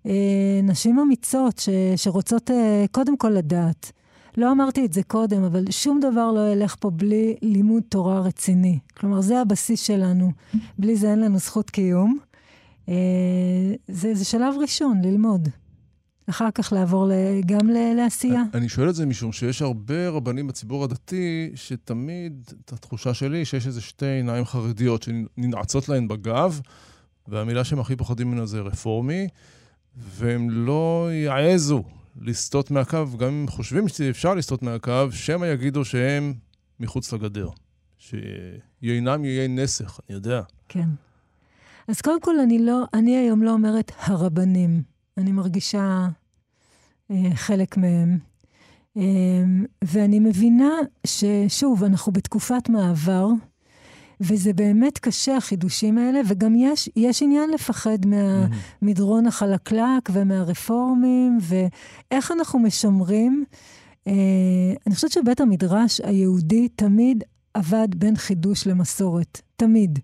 אה, 0.07 0.61
נשים 0.63 0.99
אמיצות 0.99 1.59
ש, 1.59 1.69
שרוצות 1.97 2.51
אה, 2.51 2.85
קודם 2.93 3.17
כל 3.17 3.29
לדעת. 3.29 3.93
לא 4.37 4.53
אמרתי 4.53 4.85
את 4.85 4.93
זה 4.93 5.03
קודם, 5.03 5.45
אבל 5.45 5.71
שום 5.71 6.01
דבר 6.01 6.33
לא 6.33 6.53
ילך 6.53 6.77
פה 6.81 6.91
בלי 6.91 7.37
לימוד 7.43 7.83
תורה 7.89 8.21
רציני. 8.21 8.79
כלומר, 8.97 9.21
זה 9.21 9.41
הבסיס 9.41 9.81
שלנו. 9.81 10.33
בלי 10.79 10.97
זה 10.97 11.11
אין 11.11 11.21
לנו 11.21 11.39
זכות 11.39 11.71
קיום. 11.71 12.19
אה, 12.89 12.95
זה, 13.89 14.15
זה 14.15 14.25
שלב 14.25 14.55
ראשון, 14.61 15.01
ללמוד. 15.05 15.49
אחר 16.31 16.51
כך 16.55 16.73
לעבור 16.73 17.11
גם 17.47 17.69
לעשייה. 17.97 18.43
אני 18.55 18.69
שואל 18.69 18.89
את 18.89 18.95
זה 18.95 19.07
משום 19.07 19.33
שיש 19.33 19.63
הרבה 19.63 20.09
רבנים 20.09 20.47
בציבור 20.47 20.85
הדתי, 20.85 21.51
שתמיד, 21.55 22.51
את 22.65 22.73
התחושה 22.73 23.15
שלי, 23.15 23.45
שיש 23.45 23.67
איזה 23.67 23.81
שתי 23.81 24.07
עיניים 24.07 24.45
חרדיות 24.45 25.03
שננעצות 25.03 25.89
להן 25.89 26.09
בגב, 26.09 26.61
והמילה 27.29 27.65
שהם 27.65 27.81
הכי 27.81 27.97
פוחדים 27.97 28.31
ממנו 28.31 28.47
זה 28.47 28.61
רפורמי, 28.61 29.29
והם 29.97 30.51
לא 30.51 31.09
יעזו 31.13 31.85
לסטות 32.21 32.71
מהקו, 32.71 33.17
גם 33.19 33.29
אם 33.29 33.47
חושבים 33.49 33.89
שאפשר 33.89 34.35
לסטות 34.35 34.63
מהקו, 34.63 35.07
שמא 35.11 35.47
יגידו 35.47 35.85
שהם 35.85 36.35
מחוץ 36.81 37.13
לגדר. 37.13 37.49
שיינם 37.99 39.25
יהיה 39.25 39.49
נסך, 39.49 40.01
אני 40.09 40.15
יודע. 40.17 40.43
כן. 40.69 40.89
אז 41.89 42.01
קודם 42.01 42.21
כל, 42.21 42.41
אני 42.41 42.59
לא, 42.59 42.85
אני 42.95 43.17
היום 43.17 43.43
לא 43.43 43.51
אומרת 43.51 43.93
הרבנים. 43.99 44.83
אני 45.19 45.33
מרגישה 45.33 46.09
אה, 47.11 47.17
חלק 47.35 47.77
מהם. 47.77 48.19
אה, 48.97 49.03
ואני 49.85 50.21
מבינה 50.21 50.71
ששוב, 51.07 51.85
אנחנו 51.85 52.13
בתקופת 52.13 52.69
מעבר, 52.69 53.29
וזה 54.21 54.53
באמת 54.53 54.99
קשה, 54.99 55.37
החידושים 55.37 55.99
האלה, 55.99 56.21
וגם 56.27 56.55
יש, 56.57 56.89
יש 56.97 57.23
עניין 57.23 57.51
לפחד 57.51 57.99
מהמדרון 58.07 59.27
החלקלק 59.27 60.11
ומהרפורמים, 60.13 61.39
ואיך 61.41 62.33
אנחנו 62.33 62.59
משמרים. 62.59 63.45
אה, 64.07 64.13
אני 64.87 64.95
חושבת 64.95 65.13
שבית 65.13 65.41
המדרש 65.41 66.01
היהודי 66.05 66.69
תמיד 66.69 67.25
עבד 67.55 67.89
בין 67.97 68.17
חידוש 68.17 68.67
למסורת, 68.67 69.41
תמיד. 69.57 69.99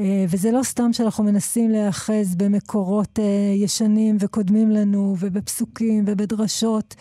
אה, 0.00 0.24
וזה 0.28 0.50
לא 0.50 0.62
סתם 0.62 0.92
שאנחנו 0.92 1.24
מנסים 1.24 1.70
להיאחז 1.70 2.34
במקורות 2.36 3.18
אה, 3.18 3.54
ישנים 3.54 4.16
וקודמים 4.20 4.70
לנו, 4.70 5.16
ובפסוקים 5.18 6.04
ובדרשות. 6.06 6.94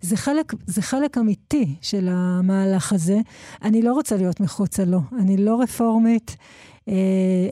זה 0.00 0.16
חלק, 0.16 0.52
זה 0.66 0.82
חלק 0.82 1.18
אמיתי 1.18 1.74
של 1.80 2.08
המהלך 2.10 2.92
הזה. 2.92 3.18
אני 3.62 3.82
לא 3.82 3.92
רוצה 3.92 4.16
להיות 4.16 4.40
מחוצה 4.40 4.84
לו. 4.84 5.00
אני 5.20 5.36
לא 5.36 5.60
רפורמית. 5.60 6.36
אה, 6.88 7.48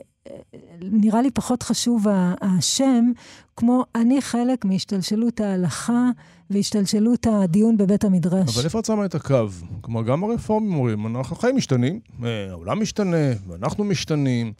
נראה 0.81 1.21
לי 1.21 1.31
פחות 1.31 1.63
חשוב 1.63 2.05
השם, 2.41 3.11
כמו 3.55 3.83
אני 3.95 4.21
חלק 4.21 4.65
מהשתלשלות 4.65 5.39
ההלכה 5.39 6.09
והשתלשלות 6.49 7.27
הדיון 7.27 7.77
בבית 7.77 8.03
המדרש. 8.03 8.57
אבל 8.57 8.65
איפה 8.65 8.79
את 8.79 8.85
שמה 8.85 9.05
את 9.05 9.15
הקו? 9.15 9.47
כלומר, 9.81 10.03
גם 10.03 10.23
הרפורמים 10.23 10.73
אומרים, 10.73 11.17
אנחנו 11.17 11.35
חיים 11.35 11.55
משתנים, 11.55 11.99
העולם 12.23 12.81
משתנה, 12.81 13.31
ואנחנו 13.47 13.83
משתנים. 13.83 14.53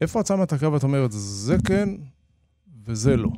איפה 0.00 0.20
את 0.20 0.26
שמה 0.26 0.42
את 0.42 0.52
הקו 0.52 0.72
ואת 0.72 0.82
אומרת, 0.82 1.10
זה 1.12 1.56
כן 1.66 1.88
וזה 2.84 3.16
לא? 3.16 3.28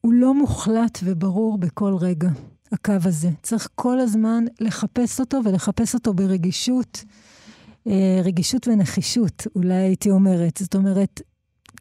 הוא 0.00 0.12
לא 0.12 0.34
מוחלט 0.34 0.98
וברור 1.04 1.58
בכל 1.58 1.94
רגע, 2.00 2.28
הקו 2.72 2.92
הזה. 3.04 3.30
צריך 3.42 3.68
כל 3.74 4.00
הזמן 4.00 4.44
לחפש 4.60 5.20
אותו 5.20 5.40
ולחפש 5.44 5.94
אותו 5.94 6.14
ברגישות, 6.14 7.04
אה, 7.86 8.20
רגישות 8.24 8.68
ונחישות, 8.68 9.46
אולי 9.54 9.74
הייתי 9.74 10.10
אומרת. 10.10 10.56
זאת 10.56 10.74
אומרת, 10.74 11.20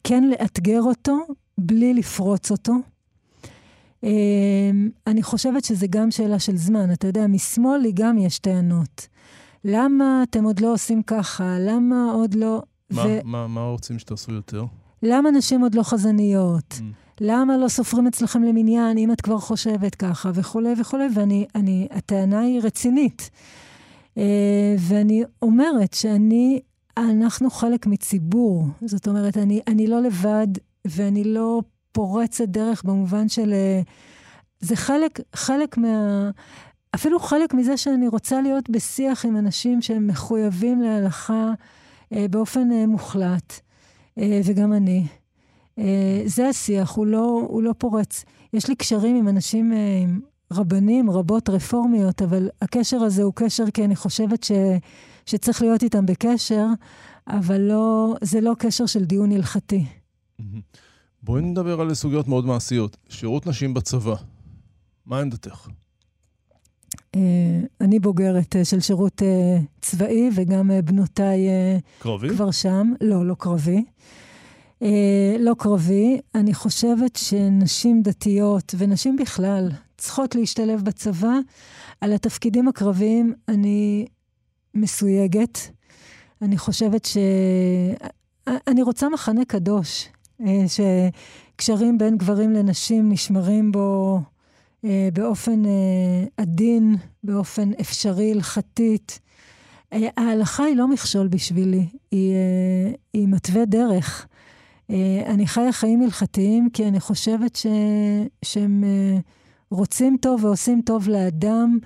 כן 0.03 0.23
לאתגר 0.23 0.81
אותו 0.81 1.17
בלי 1.57 1.93
לפרוץ 1.93 2.51
אותו. 2.51 2.73
אה, 4.03 4.71
אני 5.07 5.23
חושבת 5.23 5.63
שזה 5.63 5.87
גם 5.89 6.11
שאלה 6.11 6.39
של 6.39 6.57
זמן. 6.57 6.93
אתה 6.93 7.07
יודע, 7.07 7.27
משמאל 7.27 7.77
לי 7.77 7.91
גם 7.91 8.17
יש 8.17 8.39
טענות. 8.39 9.07
למה 9.65 10.23
אתם 10.29 10.43
עוד 10.43 10.59
לא 10.59 10.73
עושים 10.73 11.03
ככה? 11.03 11.57
למה 11.59 12.11
עוד 12.13 12.33
לא... 12.33 12.61
מה, 12.89 13.03
ו... 13.07 13.19
מה, 13.23 13.47
מה 13.47 13.61
רוצים 13.61 13.99
שתעשו 13.99 14.31
יותר? 14.31 14.65
למה 15.03 15.31
נשים 15.31 15.61
עוד 15.61 15.75
לא 15.75 15.83
חזניות? 15.83 16.73
Mm. 16.73 16.83
למה 17.21 17.57
לא 17.57 17.67
סופרים 17.67 18.07
אצלכם 18.07 18.43
למניין 18.43 18.97
אם 18.97 19.11
את 19.11 19.21
כבר 19.21 19.37
חושבת 19.39 19.95
ככה, 19.95 20.31
וכולי 20.33 20.73
וכולי, 20.81 21.05
ואני, 21.13 21.45
אני, 21.55 21.87
הטענה 21.91 22.39
היא 22.39 22.61
רצינית. 22.63 23.29
Uh, 24.15 24.17
ואני 24.79 25.23
אומרת 25.41 25.93
שאני, 25.93 26.59
אנחנו 26.97 27.49
חלק 27.49 27.87
מציבור. 27.87 28.67
זאת 28.85 29.07
אומרת, 29.07 29.37
אני, 29.37 29.61
אני 29.67 29.87
לא 29.87 30.01
לבד, 30.01 30.47
ואני 30.85 31.23
לא 31.23 31.61
פורצת 31.91 32.47
דרך 32.47 32.83
במובן 32.83 33.29
של... 33.29 33.53
Uh, 33.83 33.89
זה 34.59 34.75
חלק, 34.75 35.19
חלק 35.35 35.77
מה... 35.77 36.29
אפילו 36.95 37.19
חלק 37.19 37.53
מזה 37.53 37.77
שאני 37.77 38.07
רוצה 38.07 38.41
להיות 38.41 38.69
בשיח 38.69 39.25
עם 39.25 39.37
אנשים 39.37 39.81
שהם 39.81 40.07
מחויבים 40.07 40.81
להלכה 40.81 41.51
אה, 42.13 42.25
באופן 42.29 42.71
אה, 42.71 42.87
מוחלט, 42.87 43.59
אה, 44.17 44.41
וגם 44.45 44.73
אני. 44.73 45.07
אה, 45.79 46.23
זה 46.25 46.47
השיח, 46.49 46.91
הוא 46.91 47.05
לא, 47.05 47.45
הוא 47.47 47.63
לא 47.63 47.73
פורץ. 47.77 48.25
יש 48.53 48.67
לי 48.67 48.75
קשרים 48.75 49.15
עם 49.15 49.27
אנשים, 49.27 49.73
אה, 49.73 49.77
עם 50.03 50.19
רבנים, 50.51 51.09
רבות 51.11 51.49
רפורמיות, 51.49 52.21
אבל 52.21 52.49
הקשר 52.61 52.97
הזה 52.97 53.23
הוא 53.23 53.33
קשר 53.35 53.71
כי 53.73 53.85
אני 53.85 53.95
חושבת 53.95 54.43
ש, 54.43 54.51
שצריך 55.25 55.61
להיות 55.61 55.83
איתם 55.83 56.05
בקשר, 56.05 56.65
אבל 57.27 57.61
לא, 57.61 58.15
זה 58.21 58.41
לא 58.41 58.53
קשר 58.59 58.85
של 58.85 59.05
דיון 59.05 59.31
הלכתי. 59.31 59.85
בואי 61.23 61.41
נדבר 61.41 61.81
על 61.81 61.93
סוגיות 61.93 62.27
מאוד 62.27 62.45
מעשיות. 62.45 62.97
שירות 63.09 63.47
נשים 63.47 63.73
בצבא, 63.73 64.15
מה 65.05 65.19
עמדתך? 65.19 65.67
אה, 67.15 67.59
אני 67.81 67.99
בוגרת 67.99 68.55
אה, 68.55 68.65
של 68.65 68.79
שירות 68.79 69.21
אה, 69.21 69.57
צבאי, 69.81 70.29
וגם 70.35 70.71
בנותיי 70.85 71.47
קרבי? 71.99 72.29
כבר 72.29 72.51
שם. 72.51 72.93
לא, 73.01 73.25
לא 73.25 73.35
קרבי. 73.39 73.83
לא 75.39 75.53
קרבי. 75.57 76.19
אני 76.35 76.53
חושבת 76.53 77.15
שנשים 77.15 78.01
דתיות, 78.01 78.75
ונשים 78.77 79.15
בכלל, 79.15 79.69
צריכות 79.97 80.35
להשתלב 80.35 80.81
בצבא. 80.83 81.33
על 82.01 82.13
התפקידים 82.13 82.67
הקרביים 82.67 83.33
אני 83.47 84.05
מסויגת. 84.73 85.59
אני 86.41 86.57
חושבת 86.57 87.05
ש... 87.05 87.17
אני 88.47 88.81
רוצה 88.81 89.09
מחנה 89.09 89.45
קדוש, 89.45 90.07
שקשרים 90.67 91.97
בין 91.97 92.17
גברים 92.17 92.53
לנשים 92.53 93.11
נשמרים 93.11 93.71
בו 93.71 94.19
באופן 95.13 95.65
אה, 95.65 96.23
עדין, 96.37 96.95
באופן 97.23 97.71
אפשרי, 97.81 98.31
הלכתית. 98.31 99.19
אה, 99.93 100.09
ההלכה 100.17 100.63
היא 100.63 100.75
לא 100.75 100.87
מכשול 100.87 101.27
בשבילי, 101.27 101.87
היא, 102.11 102.33
אה, 102.33 102.93
היא 103.13 103.27
מתווה 103.27 103.65
דרך. 103.65 104.27
אה, 104.89 105.23
אני 105.25 105.47
חיה 105.47 105.71
חיים 105.71 106.01
הלכתיים 106.01 106.69
כי 106.73 106.87
אני 106.87 106.99
חושבת 106.99 107.55
ש, 107.55 107.65
שהם 108.45 108.83
אה, 108.83 109.19
רוצים 109.71 110.17
טוב 110.21 110.45
ועושים 110.45 110.81
טוב 110.81 111.09
לאדם, 111.09 111.79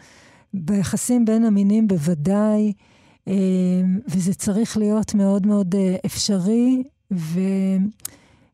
ביחסים 0.53 1.25
בין 1.25 1.45
המינים 1.45 1.87
בוודאי, 1.87 2.73
אה, 3.27 3.33
וזה 4.07 4.33
צריך 4.33 4.77
להיות 4.77 5.13
מאוד 5.13 5.47
מאוד 5.47 5.75
אה, 5.75 5.95
אפשרי, 6.05 6.83
ו, 7.11 7.39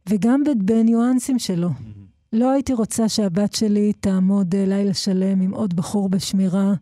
וגם 0.10 0.44
בניואנסים 0.58 1.40
שלו. 1.40 1.70
Mm-hmm. 1.70 2.01
לא 2.34 2.52
הייתי 2.52 2.74
רוצה 2.74 3.10
שהבת 3.10 3.54
שלי 3.54 3.94
תעמוד 3.94 4.56
אה, 4.56 4.66
לילה 4.66 4.94
שלם 4.94 5.42
עם 5.42 5.52
עוד 5.52 5.74
בחור 5.74 6.10
בשמירה. 6.10 6.74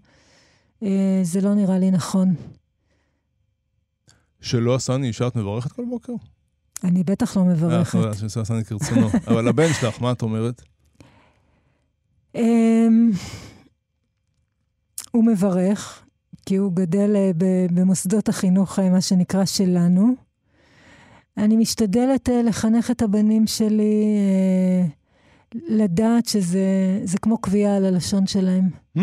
אה, 0.84 1.20
זה 1.24 1.42
לא 1.42 1.54
נראה 1.54 1.80
לי 1.80 1.92
נכון. 1.92 2.36
שלא 4.42 4.76
עשני 4.76 5.08
אישה, 5.08 5.28
את 5.28 5.36
מברכת 5.36 5.72
כל 5.72 5.86
בוקר? 5.90 6.14
אני 6.84 7.04
בטח 7.04 7.38
לא 7.38 7.44
מברכת. 7.44 7.96
אה, 7.96 8.42
עשני 8.42 8.64
כרצונו. 8.66 9.08
אבל 9.28 9.48
הבן 9.48 9.74
שלך, 9.74 10.02
מה 10.02 10.12
את 10.12 10.22
אומרת? 10.22 10.62
אמ, 12.36 13.12
הוא 15.12 15.26
מברך, 15.26 16.04
כי 16.46 16.56
הוא 16.56 16.74
גדל 16.74 17.16
אה, 17.16 17.32
במוסדות 17.72 18.30
החינוך, 18.30 18.80
מה 18.80 19.02
שנקרא, 19.02 19.46
שלנו. 19.46 20.16
אני 21.38 21.56
משתדלת 21.56 22.30
לחנך 22.46 22.92
את 22.92 23.02
הבנים 23.02 23.48
שלי 23.48 24.06
לדעת 25.56 26.26
שזה 26.26 27.18
כמו 27.22 27.38
קביעה 27.38 27.76
על 27.76 27.86
הלשון 27.86 28.28
שלהם. 28.28 28.70
Hmm? 28.98 29.02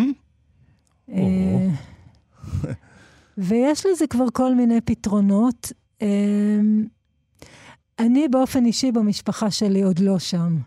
ויש 3.39 3.87
לזה 3.87 4.07
כבר 4.07 4.27
כל 4.33 4.55
מיני 4.55 4.81
פתרונות. 4.81 5.73
אמ, 6.03 6.87
אני 7.99 8.29
באופן 8.29 8.65
אישי 8.65 8.93
במשפחה 8.93 9.51
שלי 9.51 9.83
עוד 9.83 9.99
לא 9.99 10.19
שם, 10.19 10.59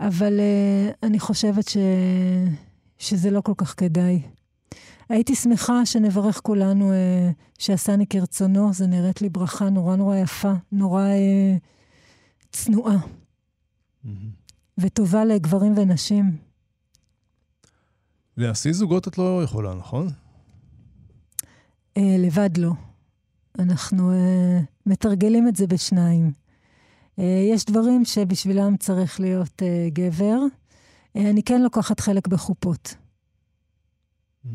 אבל 0.00 0.40
אני 1.02 1.20
חושבת 1.20 1.68
ש... 1.68 1.76
שזה 2.98 3.30
לא 3.30 3.40
כל 3.40 3.52
כך 3.56 3.74
כדאי. 3.76 4.22
הייתי 5.08 5.34
שמחה 5.34 5.86
שנברך 5.86 6.40
כולנו 6.42 6.92
אה, 6.92 7.30
שעשני 7.58 8.06
כרצונו, 8.06 8.72
זה 8.72 8.86
נראית 8.86 9.22
לי 9.22 9.28
ברכה 9.28 9.70
נורא 9.70 9.96
נורא 9.96 10.16
יפה, 10.16 10.52
נורא 10.72 11.02
אה, 11.02 11.56
צנועה. 12.52 12.96
Mm-hmm. 12.96 14.43
וטובה 14.78 15.24
לגברים 15.24 15.78
ונשים. 15.78 16.36
להשיא 18.36 18.72
זוגות 18.72 19.08
את 19.08 19.18
לא 19.18 19.40
יכולה, 19.44 19.74
נכון? 19.74 20.08
אה, 21.96 22.16
לבד 22.18 22.58
לא. 22.58 22.72
אנחנו 23.58 24.12
אה, 24.12 24.60
מתרגלים 24.86 25.48
את 25.48 25.56
זה 25.56 25.66
בשניים. 25.66 26.32
אה, 27.18 27.48
יש 27.52 27.64
דברים 27.64 28.04
שבשבילם 28.04 28.76
צריך 28.76 29.20
להיות 29.20 29.62
אה, 29.62 29.88
גבר. 29.92 30.38
אה, 31.16 31.30
אני 31.30 31.42
כן 31.42 31.62
לוקחת 31.62 32.00
חלק 32.00 32.28
בחופות. 32.28 32.94
Mm-hmm. 34.46 34.48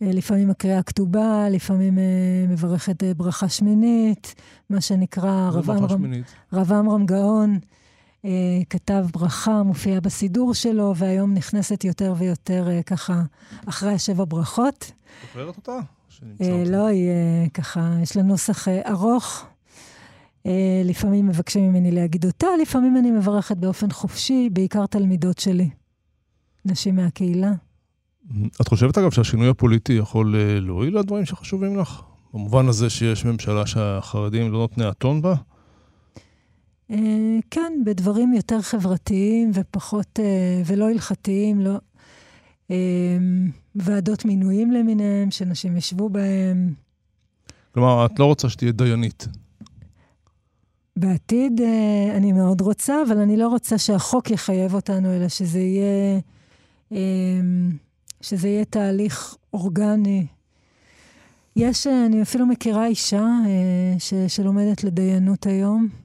לפעמים 0.00 0.50
הקריאה 0.50 0.82
כתובה, 0.82 1.48
לפעמים 1.50 1.98
אה, 1.98 2.44
מברכת 2.48 3.02
ברכה 3.16 3.48
שמינית, 3.48 4.34
מה 4.70 4.80
שנקרא 4.80 5.50
רב 5.52 5.70
עמרם, 5.70 6.04
רב 6.52 6.72
עמרם 6.72 7.06
גאון. 7.06 7.58
כתב 8.70 9.06
ברכה, 9.12 9.62
מופיע 9.62 10.00
בסידור 10.00 10.54
שלו, 10.54 10.94
והיום 10.96 11.34
נכנסת 11.34 11.84
יותר 11.84 12.14
ויותר 12.18 12.68
ככה 12.86 13.22
אחרי 13.68 13.92
השבע 13.92 14.24
ברכות. 14.28 14.92
זוכרת 15.26 15.56
אותה? 15.56 15.78
לא, 16.66 16.86
היא 16.86 17.10
ככה, 17.54 17.94
יש 18.02 18.16
לה 18.16 18.22
נוסח 18.22 18.68
ארוך. 18.68 19.46
לפעמים 20.84 21.26
מבקשים 21.26 21.68
ממני 21.68 21.90
להגיד 21.90 22.24
אותה, 22.24 22.46
לפעמים 22.62 22.96
אני 22.96 23.10
מברכת 23.10 23.56
באופן 23.56 23.90
חופשי, 23.90 24.48
בעיקר 24.52 24.86
תלמידות 24.86 25.38
שלי, 25.38 25.70
נשים 26.64 26.96
מהקהילה. 26.96 27.52
את 28.60 28.68
חושבת, 28.68 28.98
אגב, 28.98 29.10
שהשינוי 29.10 29.48
הפוליטי 29.48 29.92
יכול 29.92 30.36
אה, 30.36 30.60
להועיל 30.60 30.98
לדברים 30.98 31.24
שחשובים 31.24 31.78
לך? 31.78 32.02
במובן 32.34 32.68
הזה 32.68 32.90
שיש 32.90 33.24
ממשלה 33.24 33.66
שהחרדים 33.66 34.52
לא 34.52 34.58
נותני 34.58 34.84
הטון 34.84 35.22
בה? 35.22 35.34
אה, 36.92 37.38
כן, 37.50 37.72
בדברים 37.84 38.32
יותר 38.32 38.62
חברתיים 38.62 39.50
ופחות, 39.54 40.20
אה, 40.20 40.62
ולא 40.66 40.88
הלכתיים, 40.90 41.60
לא. 41.60 41.78
ועדות 43.74 44.24
מינויים 44.24 44.70
למיניהם, 44.70 45.30
שנשים 45.30 45.76
ישבו 45.76 46.08
בהם. 46.08 46.74
כלומר, 47.74 48.06
את 48.06 48.18
לא 48.18 48.24
רוצה 48.24 48.48
שתהיה 48.48 48.72
דיינית. 48.72 49.28
בעתיד 50.96 51.60
אני 52.16 52.32
מאוד 52.32 52.60
רוצה, 52.60 53.02
אבל 53.08 53.18
אני 53.18 53.36
לא 53.36 53.48
רוצה 53.48 53.78
שהחוק 53.78 54.30
יחייב 54.30 54.74
אותנו, 54.74 55.16
אלא 55.16 55.28
שזה 55.28 55.60
יהיה 55.60 56.20
שזה 58.22 58.48
יהיה 58.48 58.64
תהליך 58.64 59.36
אורגני. 59.52 60.26
יש, 61.56 61.86
אה, 61.86 62.06
אני 62.06 62.22
אפילו 62.22 62.46
מכירה 62.46 62.86
אישה 62.86 63.26
אה, 63.46 64.28
שלומדת 64.28 64.84
לדיינות 64.84 65.46
היום, 65.46 65.88
אה, 65.92 66.01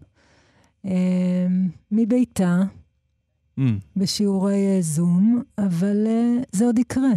מביתה, 1.92 2.62
mm. 3.60 3.62
בשיעורי 3.96 4.82
זום, 4.82 5.42
אבל 5.58 6.08
זה 6.52 6.66
עוד 6.66 6.80
יקרה. 6.80 7.12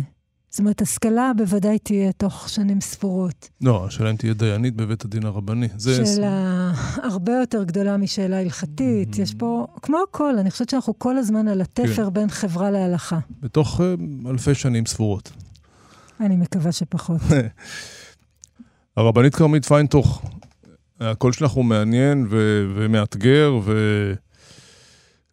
זאת 0.51 0.59
אומרת, 0.59 0.83
השכלה 0.83 1.33
בוודאי 1.37 1.79
תהיה 1.79 2.13
תוך 2.13 2.49
שנים 2.49 2.81
ספורות. 2.81 3.49
לא, 3.61 3.87
השאלה 3.87 4.11
אם 4.11 4.17
תהיה 4.17 4.35
דיינית 4.35 4.77
בבית 4.77 5.05
הדין 5.05 5.25
הרבני. 5.25 5.69
זה... 5.77 6.07
שאלה 6.07 6.73
הרבה 7.03 7.33
יותר 7.33 7.65
גדולה 7.65 7.97
משאלה 7.97 8.41
הלכתית. 8.41 9.15
Mm-hmm. 9.15 9.23
יש 9.23 9.35
פה, 9.35 9.67
כמו 9.83 9.99
הכל, 10.09 10.39
אני 10.39 10.51
חושבת 10.51 10.69
שאנחנו 10.69 10.99
כל 10.99 11.17
הזמן 11.17 11.49
על 11.49 11.61
התפר 11.61 12.05
כן. 12.05 12.13
בין 12.13 12.29
חברה 12.29 12.71
להלכה. 12.71 13.19
בתוך 13.41 13.81
uh, 13.81 14.29
אלפי 14.31 14.55
שנים 14.55 14.87
ספורות. 14.87 15.33
אני 16.21 16.37
מקווה 16.37 16.73
שפחות. 16.73 17.21
הרבנית 18.97 19.35
כרמית 19.35 19.65
פיינטוך, 19.65 20.23
הקול 21.01 21.33
שלך 21.33 21.51
הוא 21.51 21.65
מעניין 21.65 22.27
ו- 22.31 22.67
ומאתגר, 22.75 23.59
ו... 23.65 23.73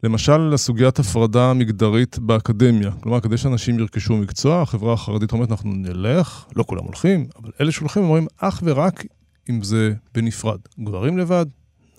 למשל, 0.04 0.38
לסוגיית 0.38 1.00
הפרדה 1.00 1.54
מגדרית 1.54 2.20
באקדמיה. 2.20 2.92
כלומר, 2.92 3.20
כדי 3.20 3.38
שאנשים 3.38 3.80
ירכשו 3.80 4.18
מקצוע, 4.18 4.62
החברה 4.62 4.94
החרדית 4.94 5.32
אומרת, 5.32 5.52
אנחנו 5.52 5.74
נלך, 5.74 6.46
לא 6.56 6.64
כולם 6.64 6.84
הולכים, 6.84 7.28
אבל 7.42 7.52
אלה 7.62 7.72
שהולכים 7.72 8.04
אומרים 8.04 8.28
אך 8.38 8.62
ורק 8.64 9.04
אם 9.50 9.64
זה 9.64 9.94
בנפרד. 10.16 10.60
גברים 10.80 11.18
לבד, 11.18 11.46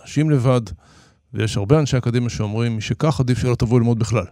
נשים 0.04 0.30
לבד, 0.30 0.60
ויש 1.34 1.56
הרבה 1.56 1.80
אנשי 1.80 1.98
אקדמיה 1.98 2.28
שאומרים, 2.28 2.76
משכך 2.76 3.20
עדיף 3.20 3.38
שלא 3.38 3.54
תבואו 3.54 3.78
ללמוד 3.78 3.98
בכלל. 3.98 4.24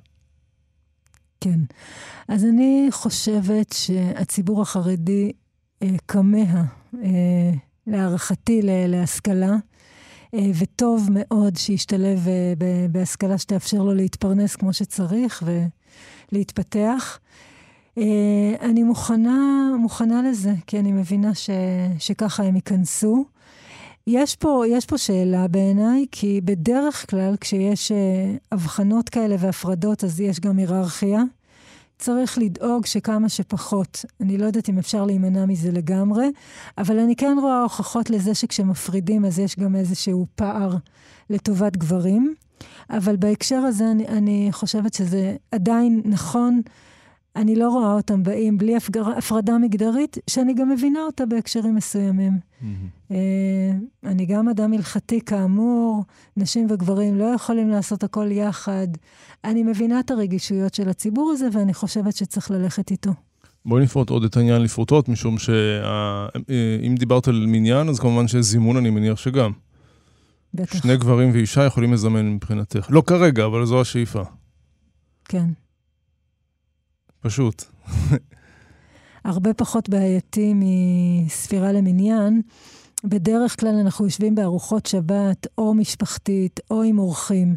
כן. 1.41 1.61
אז 2.29 2.45
אני 2.45 2.89
חושבת 2.91 3.73
שהציבור 3.73 4.63
החרדי 4.63 5.33
אה, 5.83 5.89
כמה, 6.09 6.65
אה, 7.03 7.51
להערכתי, 7.87 8.61
להשכלה. 8.63 9.57
אה, 10.35 10.51
וטוב 10.59 11.09
מאוד 11.13 11.57
שישתלב 11.57 12.29
אה, 12.29 12.55
בהשכלה 12.91 13.39
שתאפשר 13.39 13.83
לו 13.83 13.95
להתפרנס 13.95 14.57
כמו 14.57 14.73
שצריך 14.73 15.43
ולהתפתח. 16.33 17.19
אה, 17.99 18.55
אני 18.61 18.83
מוכנה, 18.83 19.69
מוכנה 19.79 20.23
לזה, 20.23 20.53
כי 20.67 20.79
אני 20.79 20.93
מבינה 20.93 21.35
ש, 21.35 21.51
שככה 21.99 22.43
הם 22.43 22.57
ייכנסו. 22.57 23.25
יש 24.07 24.37
פה, 24.37 24.65
יש 24.69 24.87
פה 24.87 24.99
שאלה 24.99 25.49
בעיניי, 25.49 26.07
כי 26.13 26.41
בדרך 26.45 27.11
כלל 27.11 27.37
כשיש 27.41 27.93
הבחנות 28.53 29.09
כאלה 29.09 29.37
והפרדות, 29.39 30.05
אז 30.05 30.21
יש 30.21 30.41
גם 30.41 30.59
היררכיה. 30.59 31.23
צריך 31.99 32.39
לדאוג 32.39 32.87
שכמה 32.87 33.29
שפחות, 33.29 34.05
אני 34.21 34.39
לא 34.39 34.47
יודעת 34.47 34.69
אם 34.69 34.79
אפשר 34.79 35.05
להימנע 35.05 35.47
מזה 35.47 35.73
לגמרי, 35.73 36.27
אבל 36.79 36.99
אני 36.99 37.17
כן 37.17 37.37
רואה 37.41 37.63
הוכחות 37.63 38.11
לזה 38.11 38.35
שכשמפרידים 38.35 39.25
אז 39.25 39.39
יש 39.39 39.57
גם 39.57 39.77
איזשהו 39.77 40.27
פער 40.35 40.77
לטובת 41.31 41.77
גברים. 41.77 42.35
אבל 42.91 43.17
בהקשר 43.17 43.57
הזה 43.57 43.91
אני, 43.91 44.09
אני 44.09 44.49
חושבת 44.53 44.95
שזה 44.95 45.37
עדיין 45.53 46.03
נכון 46.05 46.61
אני 47.37 47.57
לא 47.57 47.69
רואה 47.69 47.93
אותם 47.93 48.23
באים 48.23 48.59
בלי 48.59 48.75
הפרדה 49.17 49.59
מגדרית, 49.59 50.19
שאני 50.31 50.55
גם 50.55 50.69
מבינה 50.69 51.01
אותה 51.01 51.27
בהקשרים 51.27 51.75
מסוימים. 51.75 52.33
Mm-hmm. 52.33 52.96
אני 54.05 54.27
גם 54.27 54.49
אדם 54.49 54.73
הלכתי 54.73 55.21
כאמור, 55.21 56.05
נשים 56.37 56.67
וגברים 56.71 57.19
לא 57.19 57.25
יכולים 57.25 57.71
לעשות 57.71 58.05
הכל 58.05 58.33
יחד. 58.33 58.89
אני 59.45 59.63
מבינה 59.63 60.01
את 60.01 60.11
הרגישויות 60.11 60.75
של 60.75 60.89
הציבור 60.89 61.31
הזה, 61.33 61.49
ואני 61.53 61.75
חושבת 61.75 62.17
שצריך 62.17 62.51
ללכת 62.51 62.91
איתו. 62.91 63.11
בואי 63.67 63.83
נפרוט 63.83 64.11
עוד 64.11 64.25
את 64.25 64.37
העניין 64.37 64.63
לפרוטות, 64.63 65.09
משום 65.09 65.39
שאם 65.39 66.95
דיברת 66.99 67.29
על 67.29 67.45
מניין, 67.47 67.89
אז 67.89 67.99
כמובן 67.99 68.29
שזימון 68.29 68.77
אני 68.77 68.91
מניח 68.91 69.19
שגם. 69.19 69.53
בטח. 70.55 70.83
שני 70.83 70.97
גברים 70.97 71.31
ואישה 71.33 71.65
יכולים 71.65 71.93
לזמן 71.93 72.31
מבחינתך. 72.31 72.87
לא 72.91 73.03
כרגע, 73.07 73.45
אבל 73.45 73.67
זו 73.67 73.81
השאיפה. 73.81 74.23
כן. 75.25 75.47
פשוט. 77.21 77.65
הרבה 79.25 79.55
פחות 79.55 79.89
בעייתי 79.89 80.53
מספירה 80.55 81.73
למניין. 81.73 82.43
בדרך 83.07 83.61
כלל 83.61 83.75
אנחנו 83.75 84.05
יושבים 84.05 84.35
בארוחות 84.35 84.87
שבת, 84.87 85.47
או 85.59 85.75
משפחתית, 85.75 86.61
או 86.71 86.83
עם 86.83 86.99
אורחים. 86.99 87.57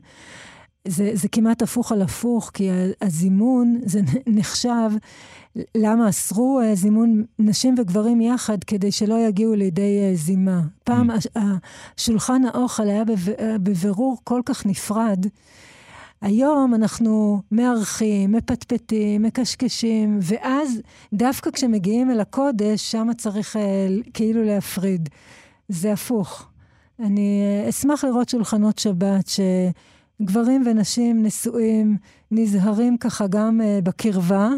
זה, 0.87 1.11
זה 1.13 1.27
כמעט 1.27 1.61
הפוך 1.61 1.91
על 1.91 2.01
הפוך, 2.01 2.51
כי 2.53 2.69
הזימון, 3.01 3.79
זה 3.85 4.01
נחשב, 4.27 4.89
למה 5.75 6.09
אסרו 6.09 6.61
אה, 6.63 6.75
זימון 6.75 7.23
נשים 7.39 7.75
וגברים 7.77 8.21
יחד 8.21 8.63
כדי 8.63 8.91
שלא 8.91 9.27
יגיעו 9.27 9.55
לידי 9.55 9.99
אה, 10.01 10.15
זימה. 10.15 10.61
פעם 10.83 11.11
mm. 11.11 11.39
שולחן 11.97 12.41
האוכל 12.53 12.89
היה 12.89 13.03
בבירור 13.59 14.17
כל 14.23 14.41
כך 14.45 14.65
נפרד, 14.65 15.25
היום 16.21 16.75
אנחנו 16.75 17.41
מארחים, 17.51 18.31
מפטפטים, 18.31 19.21
מקשקשים, 19.23 20.19
ואז 20.21 20.81
דווקא 21.13 21.51
כשמגיעים 21.51 22.11
אל 22.11 22.19
הקודש, 22.19 22.91
שם 22.91 23.07
צריך 23.17 23.55
uh, 23.55 23.59
כאילו 24.13 24.43
להפריד. 24.43 25.09
זה 25.69 25.93
הפוך. 25.93 26.47
אני 26.99 27.41
אה, 27.43 27.69
אשמח 27.69 28.03
לראות 28.03 28.29
שולחנות 28.29 28.79
שבת 28.79 29.29
שגברים 30.19 30.63
ונשים 30.65 31.23
נשואים 31.23 31.97
נזהרים 32.31 32.97
ככה 32.97 33.27
גם 33.27 33.61
uh, 33.61 33.81
בקרבה, 33.83 34.49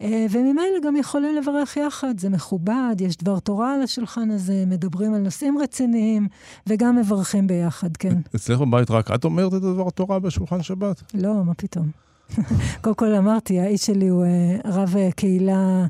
וממילא 0.00 0.80
גם 0.84 0.96
יכולים 0.96 1.36
לברך 1.36 1.76
יחד. 1.76 2.20
זה 2.20 2.28
מכובד, 2.28 2.96
יש 2.98 3.16
דבר 3.16 3.38
תורה 3.38 3.74
על 3.74 3.82
השולחן 3.82 4.30
הזה, 4.30 4.64
מדברים 4.66 5.14
על 5.14 5.20
נושאים 5.20 5.58
רציניים, 5.58 6.28
וגם 6.66 6.96
מברכים 6.96 7.46
ביחד, 7.46 7.96
כן. 7.96 8.18
אצלך 8.36 8.60
בבית 8.60 8.90
רק 8.90 9.10
את 9.10 9.24
אומרת 9.24 9.48
את 9.54 9.62
הדבר 9.62 9.90
תורה 9.90 10.18
בשולחן 10.18 10.62
שבת? 10.62 11.02
לא, 11.14 11.44
מה 11.44 11.54
פתאום. 11.54 11.90
קודם 12.82 12.96
כל 12.96 13.14
אמרתי, 13.14 13.60
האיש 13.60 13.86
שלי 13.86 14.08
הוא 14.08 14.24
uh, 14.24 14.68
רב 14.68 14.94
קהילה, 15.16 15.86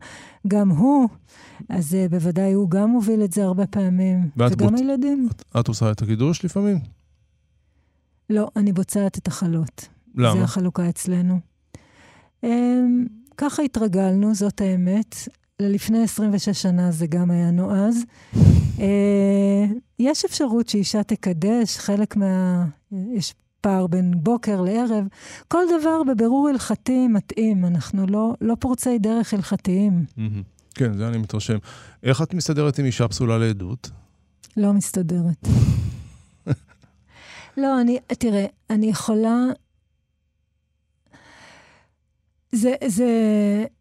גם 0.49 0.69
הוא. 0.71 1.09
אז 1.69 1.97
בוודאי 2.11 2.53
הוא 2.53 2.71
גם 2.71 2.91
מוביל 2.91 3.25
את 3.25 3.33
זה 3.33 3.45
הרבה 3.45 3.67
פעמים, 3.67 4.29
וגם 4.37 4.57
בוצ... 4.57 4.81
הילדים. 4.81 5.29
את, 5.31 5.45
את 5.61 5.69
עושה 5.69 5.91
את 5.91 6.03
הקידוש 6.03 6.45
לפעמים? 6.45 6.79
לא, 8.31 8.49
אני 8.57 8.73
בוצעת 8.73 9.19
את 9.19 9.29
החלות. 9.29 9.89
למה? 10.15 10.33
זה 10.33 10.43
החלוקה 10.43 10.89
אצלנו. 10.89 11.41
ככה 13.41 13.63
התרגלנו, 13.63 14.35
זאת 14.35 14.61
האמת. 14.61 15.17
לפני 15.61 16.03
26 16.03 16.63
שנה 16.63 16.91
זה 16.91 17.07
גם 17.07 17.31
היה 17.31 17.51
נועז. 17.51 17.97
uh, 18.77 18.81
יש 19.99 20.25
אפשרות 20.25 20.69
שאישה 20.69 21.03
תקדש, 21.03 21.77
חלק 21.79 22.17
מה... 22.17 22.65
יש 23.15 23.35
פער 23.61 23.87
בין 23.87 24.15
בוקר 24.17 24.61
לערב. 24.61 25.05
כל 25.49 25.63
דבר 25.79 26.03
בבירור 26.03 26.49
הלכתי 26.49 27.09
מתאים, 27.09 27.65
אנחנו 27.65 28.07
לא, 28.07 28.35
לא 28.41 28.55
פורצי 28.61 28.99
דרך 28.99 29.35
הלכתיים. 29.35 30.05
כן, 30.75 30.93
זה 30.93 31.09
אני 31.09 31.19
מתרשם. 31.19 31.59
איך 32.03 32.23
את 32.23 32.35
מסתדרת 32.35 32.79
עם 32.79 32.85
אישה 32.85 33.09
פסולה 33.09 33.39
לעדות? 33.39 33.91
לא 34.57 34.73
מסתדרת. 34.73 35.49
לא, 37.63 37.81
אני, 37.81 37.99
תראה, 38.19 38.47
אני 38.71 38.87
יכולה... 38.87 39.37
זה, 42.53 42.75
זה, 42.87 43.11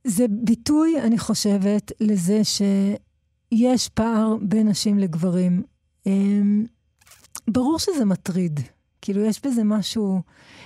זה 0.03 0.25
ביטוי, 0.29 1.01
אני 1.01 1.17
חושבת, 1.17 1.91
לזה 1.99 2.41
שיש 2.43 3.89
פער 3.89 4.35
בין 4.41 4.67
נשים 4.67 4.99
לגברים. 4.99 5.63
אמ, 6.05 6.65
ברור 7.47 7.79
שזה 7.79 8.05
מטריד. 8.05 8.59
כאילו, 9.01 9.21
יש 9.21 9.45
בזה 9.45 9.63
משהו, 9.63 10.21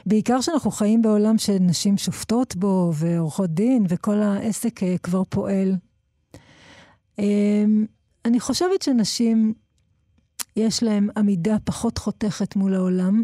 בעיקר 0.05 0.41
שאנחנו 0.41 0.71
חיים 0.71 1.01
בעולם 1.01 1.37
שנשים 1.37 1.97
שופטות 1.97 2.55
בו, 2.55 2.91
ועורכות 2.95 3.49
דין, 3.49 3.85
וכל 3.89 4.21
העסק 4.21 4.83
אה, 4.83 4.97
כבר 4.97 5.23
פועל. 5.29 5.75
אמ, 7.19 7.85
אני 8.25 8.39
חושבת 8.39 8.81
שנשים, 8.81 9.53
יש 10.55 10.83
להן 10.83 11.09
עמידה 11.17 11.57
פחות 11.63 11.97
חותכת 11.97 12.55
מול 12.55 12.73
העולם. 12.75 13.23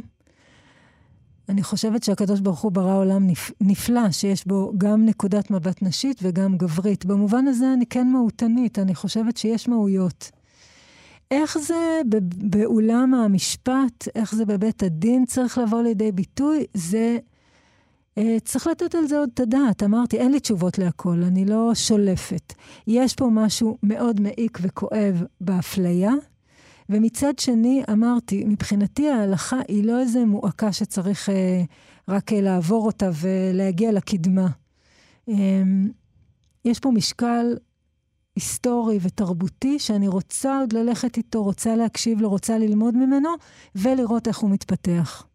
אני 1.50 1.64
חושבת 1.64 2.04
שהקדוש 2.04 2.40
ברוך 2.40 2.60
הוא 2.60 2.72
ברא 2.72 2.98
עולם 2.98 3.28
נפלא, 3.62 4.12
שיש 4.12 4.48
בו 4.48 4.74
גם 4.78 5.06
נקודת 5.06 5.52
מבט 5.52 5.82
נשית 5.82 6.20
וגם 6.24 6.58
גברית. 6.58 7.06
במובן 7.06 7.48
הזה 7.48 7.74
אני 7.74 7.86
כן 7.86 8.08
מהותנית, 8.08 8.80
אני 8.80 8.96
חושבת 8.96 9.38
שיש 9.38 9.68
מהויות. 9.68 10.32
איך 11.32 11.58
זה 11.58 12.02
באולם 12.38 13.14
המשפט, 13.14 14.08
איך 14.16 14.36
זה 14.36 14.46
בבית 14.46 14.84
הדין 14.84 15.26
צריך 15.26 15.58
לבוא 15.58 15.82
לידי 15.82 16.12
ביטוי, 16.12 16.66
זה 16.74 17.18
Uh, 18.20 18.22
צריך 18.44 18.68
לתת 18.68 18.96
על 18.96 19.08
זה 19.08 19.20
עוד 19.20 19.30
את 19.34 19.40
הדעת. 19.40 19.84
אמרתי, 19.84 20.18
אין 20.18 20.32
לי 20.32 20.40
תשובות 20.40 20.78
להכל, 20.78 21.24
אני 21.24 21.46
לא 21.46 21.72
שולפת. 21.74 22.54
יש 22.88 23.16
פה 23.16 23.30
משהו 23.32 23.78
מאוד 23.84 24.22
מעיק 24.22 24.60
וכואב 24.62 25.24
באפליה, 25.42 26.12
ומצד 26.90 27.40
שני, 27.40 27.84
אמרתי, 27.92 28.44
מבחינתי 28.44 29.10
ההלכה 29.10 29.60
היא 29.68 29.84
לא 29.84 30.00
איזה 30.00 30.26
מועקה 30.26 30.74
שצריך 30.74 31.30
uh, 31.30 31.32
רק 32.08 32.32
uh, 32.32 32.36
לעבור 32.36 32.86
אותה 32.86 33.10
ולהגיע 33.22 33.92
לקדמה. 33.92 34.48
Um, 35.30 35.34
יש 36.66 36.80
פה 36.80 36.92
משקל 36.92 37.56
היסטורי 38.36 39.00
ותרבותי 39.02 39.80
שאני 39.80 40.08
רוצה 40.08 40.60
עוד 40.60 40.74
ללכת 40.74 41.18
איתו, 41.18 41.44
רוצה 41.44 41.76
להקשיב 41.76 42.22
לו, 42.22 42.30
רוצה 42.30 42.58
ללמוד 42.58 42.96
ממנו, 42.96 43.30
ולראות 43.76 44.28
איך 44.28 44.38
הוא 44.38 44.50
מתפתח. 44.50 45.26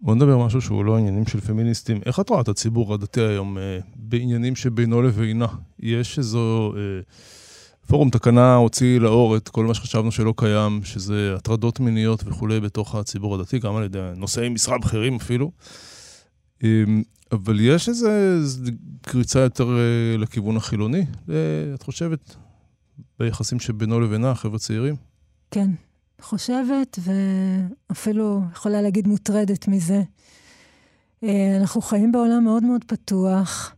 בוא 0.00 0.14
נדבר 0.14 0.46
משהו 0.46 0.60
שהוא 0.60 0.84
לא 0.84 0.96
עניינים 0.98 1.26
של 1.26 1.40
פמיניסטים. 1.40 2.00
איך 2.06 2.20
את 2.20 2.28
רואה 2.28 2.40
את 2.40 2.48
הציבור 2.48 2.94
הדתי 2.94 3.20
היום 3.20 3.58
אה, 3.58 3.78
בעניינים 3.96 4.56
שבינו 4.56 5.02
לבינה? 5.02 5.46
יש 5.78 6.18
איזו... 6.18 6.72
אה, 6.76 6.80
פורום 7.90 8.10
תקנה 8.10 8.54
הוציא 8.54 9.00
לאור 9.00 9.36
את 9.36 9.48
כל 9.48 9.64
מה 9.64 9.74
שחשבנו 9.74 10.12
שלא 10.12 10.34
קיים, 10.36 10.80
שזה 10.84 11.34
הטרדות 11.36 11.80
מיניות 11.80 12.22
וכולי 12.26 12.60
בתוך 12.60 12.94
הציבור 12.94 13.34
הדתי, 13.34 13.58
גם 13.58 13.76
על 13.76 13.84
ידי 13.84 14.10
נושאי 14.16 14.48
משרה 14.48 14.78
בכירים 14.78 15.16
אפילו. 15.16 15.50
אה, 16.64 16.68
אבל 17.32 17.60
יש 17.60 17.88
איזה 17.88 18.70
קריצה 19.02 19.40
יותר 19.40 19.68
אה, 19.78 20.16
לכיוון 20.18 20.56
החילוני, 20.56 21.06
אה, 21.30 21.34
את 21.74 21.82
חושבת, 21.82 22.36
ביחסים 23.18 23.60
שבינו 23.60 24.00
לבינה, 24.00 24.34
חבר'ה 24.34 24.58
צעירים? 24.58 24.94
כן, 25.50 25.70
חושבת, 26.20 26.98
ואפילו 27.90 28.42
יכולה 28.52 28.82
להגיד 28.82 29.08
מוטרדת 29.08 29.68
מזה. 29.68 30.02
אה, 31.24 31.56
אנחנו 31.60 31.80
חיים 31.80 32.12
בעולם 32.12 32.44
מאוד 32.44 32.62
מאוד 32.62 32.84
פתוח. 32.84 33.74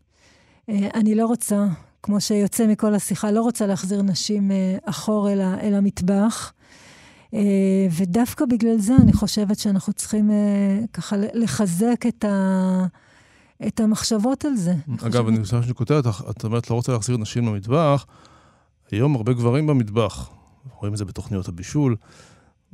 אני 0.68 1.14
לא 1.14 1.26
רוצה, 1.26 1.66
כמו 2.02 2.20
שיוצא 2.20 2.66
מכל 2.66 2.94
השיחה, 2.94 3.30
לא 3.30 3.42
רוצה 3.42 3.66
להחזיר 3.66 4.02
נשים 4.02 4.50
אה, 4.50 4.76
אחור 4.84 5.30
אל, 5.30 5.40
אל 5.40 5.74
המטבח. 5.74 6.52
ודווקא 7.90 8.44
בגלל 8.44 8.78
זה 8.78 8.92
אני 9.02 9.12
חושבת 9.12 9.58
שאנחנו 9.58 9.92
צריכים 9.92 10.30
ככה 10.92 11.16
לחזק 11.34 12.04
את, 12.08 12.24
ה, 12.24 12.86
את 13.66 13.80
המחשבות 13.80 14.44
על 14.44 14.56
זה. 14.56 14.74
אגב, 15.06 15.28
אני 15.28 15.42
חושבת 15.42 15.62
שאני 15.62 15.74
כותבת, 15.74 16.06
את 16.30 16.44
אומרת 16.44 16.70
לא 16.70 16.74
רוצה 16.74 16.92
להחזיר 16.92 17.16
נשים 17.16 17.46
למטבח, 17.46 18.06
היום 18.90 19.16
הרבה 19.16 19.32
גברים 19.32 19.66
במטבח. 19.66 20.30
רואים 20.80 20.92
את 20.92 20.98
זה 20.98 21.04
בתוכניות 21.04 21.48
הבישול. 21.48 21.96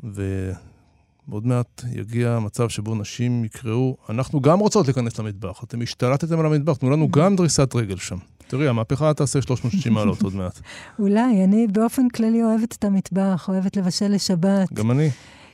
ועוד 0.03 1.47
מעט 1.47 1.83
יגיע 1.93 2.39
מצב 2.39 2.69
שבו 2.69 2.95
נשים 2.95 3.45
יקראו, 3.45 3.97
אנחנו 4.09 4.41
גם 4.41 4.59
רוצות 4.59 4.87
להיכנס 4.87 5.19
למטבח, 5.19 5.65
אתם 5.65 5.83
השתלטתם 5.83 6.41
על 6.41 6.47
המטבח, 6.47 6.77
תנו 6.77 6.91
לנו 6.91 7.09
גם 7.09 7.37
דריסת 7.37 7.75
רגל 7.75 7.97
שם. 7.97 8.19
תראי, 8.49 8.69
המהפכה 8.69 9.15
תעשה 9.15 9.43
360 9.43 9.93
מעלות 9.93 10.23
עוד 10.23 10.35
מעט. 10.35 10.61
אולי, 10.99 11.45
אני 11.45 11.67
באופן 11.67 12.09
כללי 12.09 12.43
אוהבת 12.43 12.73
את 12.73 12.85
המטבח, 12.85 13.49
אוהבת 13.49 13.77
לבשל 13.77 14.09
לשבת. 14.09 14.73
גם 14.73 14.91
אני. 14.91 15.11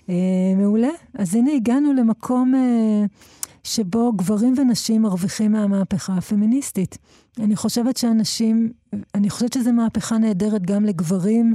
אה, 0.08 0.14
מעולה. 0.56 0.88
אז 1.18 1.34
הנה 1.34 1.52
הגענו 1.52 1.92
למקום 1.92 2.54
אה, 2.54 3.06
שבו 3.64 4.12
גברים 4.12 4.54
ונשים 4.58 5.02
מרוויחים 5.02 5.52
מהמהפכה 5.52 6.14
הפמיניסטית. 6.16 6.98
אני 7.40 7.56
חושבת 7.56 7.96
שאנשים, 7.96 8.72
אני 9.14 9.30
חושבת 9.30 9.52
שזו 9.52 9.72
מהפכה 9.72 10.18
נהדרת 10.18 10.62
גם 10.62 10.84
לגברים. 10.84 11.54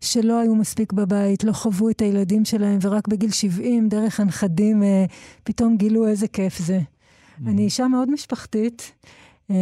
שלא 0.00 0.40
היו 0.40 0.54
מספיק 0.54 0.92
בבית, 0.92 1.44
לא 1.44 1.52
חוו 1.52 1.90
את 1.90 2.00
הילדים 2.00 2.44
שלהם, 2.44 2.78
ורק 2.82 3.08
בגיל 3.08 3.30
70, 3.30 3.88
דרך 3.88 4.20
הנכדים, 4.20 4.82
אה, 4.82 5.04
פתאום 5.44 5.76
גילו 5.76 6.06
איזה 6.08 6.28
כיף 6.28 6.58
זה. 6.58 6.78
Mm-hmm. 6.78 7.48
אני 7.48 7.62
אישה 7.62 7.88
מאוד 7.88 8.10
משפחתית, 8.10 8.92
אה, 9.50 9.54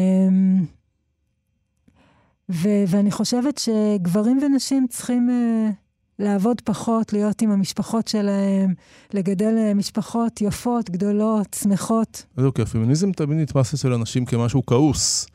ו- 2.50 2.84
ואני 2.88 3.10
חושבת 3.10 3.58
שגברים 3.58 4.38
ונשים 4.42 4.86
צריכים 4.90 5.30
אה, 5.30 5.70
לעבוד 6.18 6.60
פחות, 6.60 7.12
להיות 7.12 7.42
עם 7.42 7.50
המשפחות 7.50 8.08
שלהם, 8.08 8.74
לגדל 9.14 9.54
אה, 9.58 9.74
משפחות 9.74 10.40
יפות, 10.40 10.90
גדולות, 10.90 11.56
שמחות. 11.60 12.26
אז 12.36 12.44
אוקיי, 12.44 12.62
הפמיניזם 12.62 13.12
תמיד 13.12 13.38
נתפס 13.38 13.74
אצל 13.74 13.92
אנשים 13.92 14.24
כמשהו 14.24 14.66
כעוס. 14.66 15.26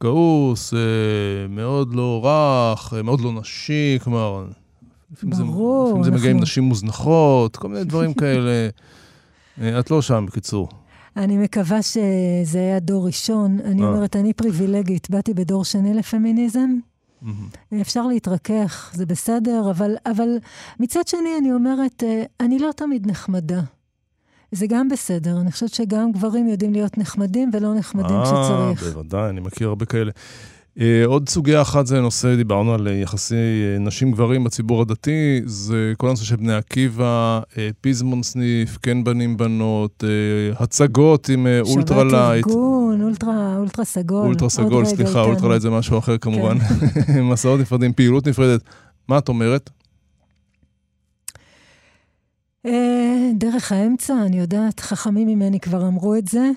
כעוס, 0.00 0.74
אה, 0.74 1.48
מאוד 1.48 1.94
לא 1.94 2.20
רך, 2.24 2.94
אה, 2.94 3.02
מאוד 3.02 3.20
לא 3.20 3.32
נשי, 3.32 3.98
כלומר... 4.04 4.46
לפעמים 5.12 6.02
זה 6.02 6.10
מגיע 6.10 6.30
עם 6.30 6.40
נשים 6.40 6.64
מוזנחות, 6.64 7.56
כל 7.56 7.68
מיני 7.68 7.84
דברים 7.84 8.14
כאלה. 8.14 8.68
אה, 9.60 9.80
את 9.80 9.90
לא 9.90 10.02
שם, 10.02 10.26
בקיצור. 10.26 10.68
אני 11.16 11.38
מקווה 11.38 11.82
שזה 11.82 12.58
היה 12.58 12.80
דור 12.80 13.06
ראשון. 13.06 13.58
אני 13.64 13.82
אומרת, 13.82 14.16
אני 14.16 14.32
פריבילגית, 14.32 15.10
באתי 15.10 15.34
בדור 15.34 15.64
שני 15.64 15.94
לפמיניזם. 15.94 16.70
אפשר 17.80 18.06
להתרכך, 18.06 18.90
זה 18.94 19.06
בסדר, 19.06 19.70
אבל, 19.70 19.96
אבל 20.06 20.28
מצד 20.80 21.08
שני 21.08 21.30
אני 21.40 21.52
אומרת, 21.52 22.02
אני 22.40 22.58
לא 22.58 22.70
תמיד 22.76 23.06
נחמדה. 23.06 23.60
זה 24.52 24.66
גם 24.66 24.88
בסדר. 24.88 25.40
אני 25.40 25.52
חושבת 25.52 25.74
שגם 25.74 26.12
גברים 26.12 26.48
יודעים 26.48 26.72
להיות 26.72 26.98
נחמדים 26.98 27.50
ולא 27.52 27.74
נחמדים 27.74 28.16
아, 28.16 28.24
כשצריך. 28.24 28.82
אה, 28.82 28.90
בוודאי, 28.90 29.30
אני 29.30 29.40
מכיר 29.40 29.68
הרבה 29.68 29.84
כאלה. 29.86 30.10
אה, 30.78 30.80
עוד 31.06 31.28
סוגיה 31.28 31.62
אחת 31.62 31.86
זה 31.86 32.00
נושא, 32.00 32.36
דיברנו 32.36 32.74
על 32.74 32.86
יחסי 32.86 33.34
אה, 33.34 33.80
נשים-גברים 33.80 34.44
בציבור 34.44 34.82
הדתי, 34.82 35.40
זה 35.44 35.92
כל 35.96 36.06
הנושא 36.06 36.24
של 36.24 36.36
בני 36.36 36.54
עקיבא, 36.54 37.40
פיזמון 37.80 38.22
סניף, 38.22 38.78
כן 38.82 39.04
בנים-בנות, 39.04 40.04
אה, 40.04 40.62
הצגות 40.62 41.28
עם 41.28 41.46
ultra 41.60 42.04
light. 42.04 42.44
שבת 42.44 42.54
ארגון, 42.56 43.02
אולטרה, 43.02 43.56
אולטרה 43.56 43.84
סגול. 43.84 44.26
אולטרה 44.26 44.48
סגול, 44.48 44.84
סליחה, 44.84 45.20
ultra 45.20 45.48
light 45.48 45.62
זה 45.62 45.70
משהו 45.70 45.98
אחר 45.98 46.18
כמובן. 46.18 46.58
כן. 46.58 47.22
מסעות 47.30 47.60
נפרדים, 47.60 47.92
פעילות 47.92 48.28
נפרדת. 48.28 48.60
מה 49.08 49.18
את 49.18 49.28
אומרת? 49.28 49.70
אה, 52.66 53.30
דרך 53.34 53.72
האמצע, 53.72 54.14
אני 54.26 54.38
יודעת, 54.38 54.80
חכמים 54.80 55.28
ממני 55.28 55.60
כבר 55.60 55.86
אמרו 55.88 56.14
את 56.14 56.28
זה. 56.28 56.50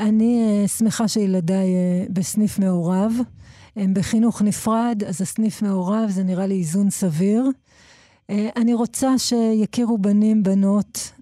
אני 0.00 0.42
אה, 0.42 0.68
שמחה 0.68 1.08
שילדיי 1.08 1.74
אה, 1.74 2.04
בסניף 2.10 2.58
מעורב. 2.58 3.12
הם 3.78 3.94
בחינוך 3.94 4.42
נפרד, 4.42 5.02
אז 5.06 5.22
הסניף 5.22 5.62
מעורב 5.62 6.10
זה 6.10 6.22
נראה 6.22 6.46
לי 6.46 6.54
איזון 6.54 6.90
סביר. 6.90 7.50
אני 8.30 8.74
רוצה 8.74 9.18
שיכירו 9.18 9.98
בנים, 9.98 10.42
בנות. 10.42 11.12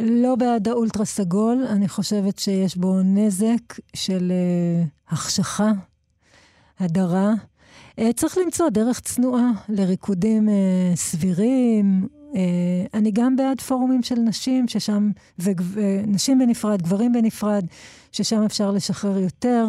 לא 0.00 0.34
בעד 0.34 0.68
האולטרה 0.68 1.04
סגול, 1.04 1.64
אני 1.68 1.88
חושבת 1.88 2.38
שיש 2.38 2.76
בו 2.76 3.02
נזק 3.02 3.78
של 3.96 4.32
החשכה, 5.08 5.72
הדרה. 6.80 7.32
אה, 7.98 8.12
צריך 8.12 8.38
למצוא 8.38 8.68
דרך 8.68 9.00
צנועה 9.00 9.50
לריקודים 9.68 10.48
אה, 10.48 10.92
סבירים. 10.94 12.08
אה, 12.34 12.40
אני 12.94 13.10
גם 13.10 13.36
בעד 13.36 13.60
פורומים 13.60 14.02
של 14.02 14.14
נשים, 14.14 14.68
ששם, 14.68 15.10
ונשים 15.38 16.38
בנפרד, 16.38 16.82
גברים 16.82 17.12
בנפרד, 17.12 17.64
ששם 18.12 18.42
אפשר 18.42 18.70
לשחרר 18.70 19.18
יותר. 19.18 19.66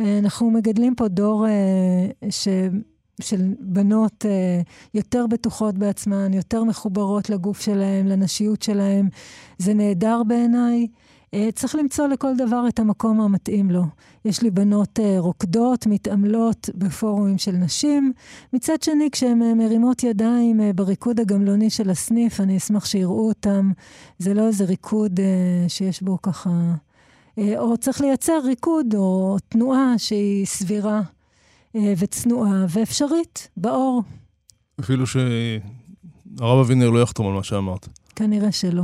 אנחנו 0.00 0.50
מגדלים 0.50 0.94
פה 0.94 1.08
דור 1.08 1.46
ש... 2.30 2.48
של 3.20 3.54
בנות 3.60 4.24
יותר 4.94 5.26
בטוחות 5.26 5.78
בעצמן, 5.78 6.34
יותר 6.34 6.64
מחוברות 6.64 7.30
לגוף 7.30 7.60
שלהן, 7.60 8.06
לנשיות 8.08 8.62
שלהן. 8.62 9.08
זה 9.58 9.74
נהדר 9.74 10.22
בעיניי. 10.26 10.86
אה, 11.34 11.48
צריך 11.54 11.74
למצוא 11.74 12.06
לכל 12.06 12.36
דבר 12.36 12.64
את 12.68 12.78
המקום 12.78 13.20
המתאים 13.20 13.70
לו. 13.70 13.82
יש 14.24 14.42
לי 14.42 14.50
בנות 14.50 15.00
אה, 15.00 15.16
רוקדות, 15.18 15.86
מתעמלות 15.86 16.70
בפורומים 16.74 17.38
של 17.38 17.52
נשים. 17.52 18.12
מצד 18.52 18.82
שני, 18.82 19.08
כשהן 19.12 19.42
אה, 19.42 19.54
מרימות 19.54 20.02
ידיים 20.02 20.60
בריקוד 20.74 21.20
הגמלוני 21.20 21.70
של 21.70 21.90
הסניף, 21.90 22.40
אני 22.40 22.56
אשמח 22.56 22.84
שיראו 22.84 23.28
אותם. 23.28 23.70
זה 24.18 24.34
לא 24.34 24.46
איזה 24.46 24.64
ריקוד 24.64 25.20
שיש 25.68 26.02
בו 26.02 26.22
ככה... 26.22 26.50
או 27.58 27.76
צריך 27.76 28.00
לייצר 28.00 28.40
ריקוד 28.44 28.94
או 28.94 29.36
תנועה 29.48 29.94
שהיא 29.98 30.46
סבירה 30.46 31.00
וצנועה 31.74 32.66
ואפשרית, 32.68 33.48
באור. 33.56 34.02
אפילו 34.80 35.06
שהרב 35.06 36.58
אבינר 36.60 36.90
לא 36.90 37.02
יחתום 37.02 37.26
על 37.26 37.32
מה 37.32 37.42
שאמרת. 37.42 37.88
כנראה 38.16 38.52
שלא. 38.52 38.82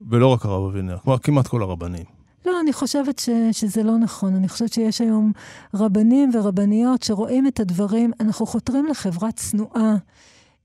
ולא 0.00 0.26
רק 0.26 0.44
הרב 0.44 0.64
אבינר, 0.64 0.98
כלומר 0.98 1.18
כמעט 1.18 1.46
כל 1.46 1.62
הרבנים. 1.62 2.04
לא, 2.46 2.60
אני 2.60 2.72
חושבת 2.72 3.18
ש, 3.18 3.28
שזה 3.52 3.82
לא 3.82 3.98
נכון. 3.98 4.34
אני 4.34 4.48
חושבת 4.48 4.72
שיש 4.72 5.00
היום 5.00 5.32
רבנים 5.74 6.30
ורבניות 6.34 7.02
שרואים 7.02 7.46
את 7.46 7.60
הדברים. 7.60 8.12
אנחנו 8.20 8.46
חותרים 8.46 8.86
לחברה 8.86 9.32
צנועה, 9.32 9.96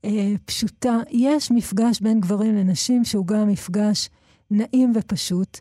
אה, 0.04 0.32
פשוטה. 0.44 0.98
יש 1.10 1.50
מפגש 1.50 2.00
בין 2.00 2.20
גברים 2.20 2.54
לנשים 2.56 3.04
שהוא 3.04 3.26
גם 3.26 3.48
מפגש 3.48 4.08
נעים 4.50 4.92
ופשוט, 4.94 5.60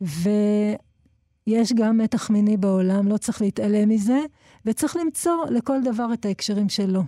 ויש 0.00 1.72
גם 1.74 1.98
מתח 1.98 2.30
מיני 2.30 2.56
בעולם, 2.56 3.08
לא 3.08 3.16
צריך 3.16 3.42
להתעלם 3.42 3.88
מזה, 3.88 4.20
וצריך 4.66 4.96
למצוא 4.96 5.46
לכל 5.50 5.82
דבר 5.84 6.12
את 6.12 6.24
ההקשרים 6.24 6.68
שלו. 6.68 7.02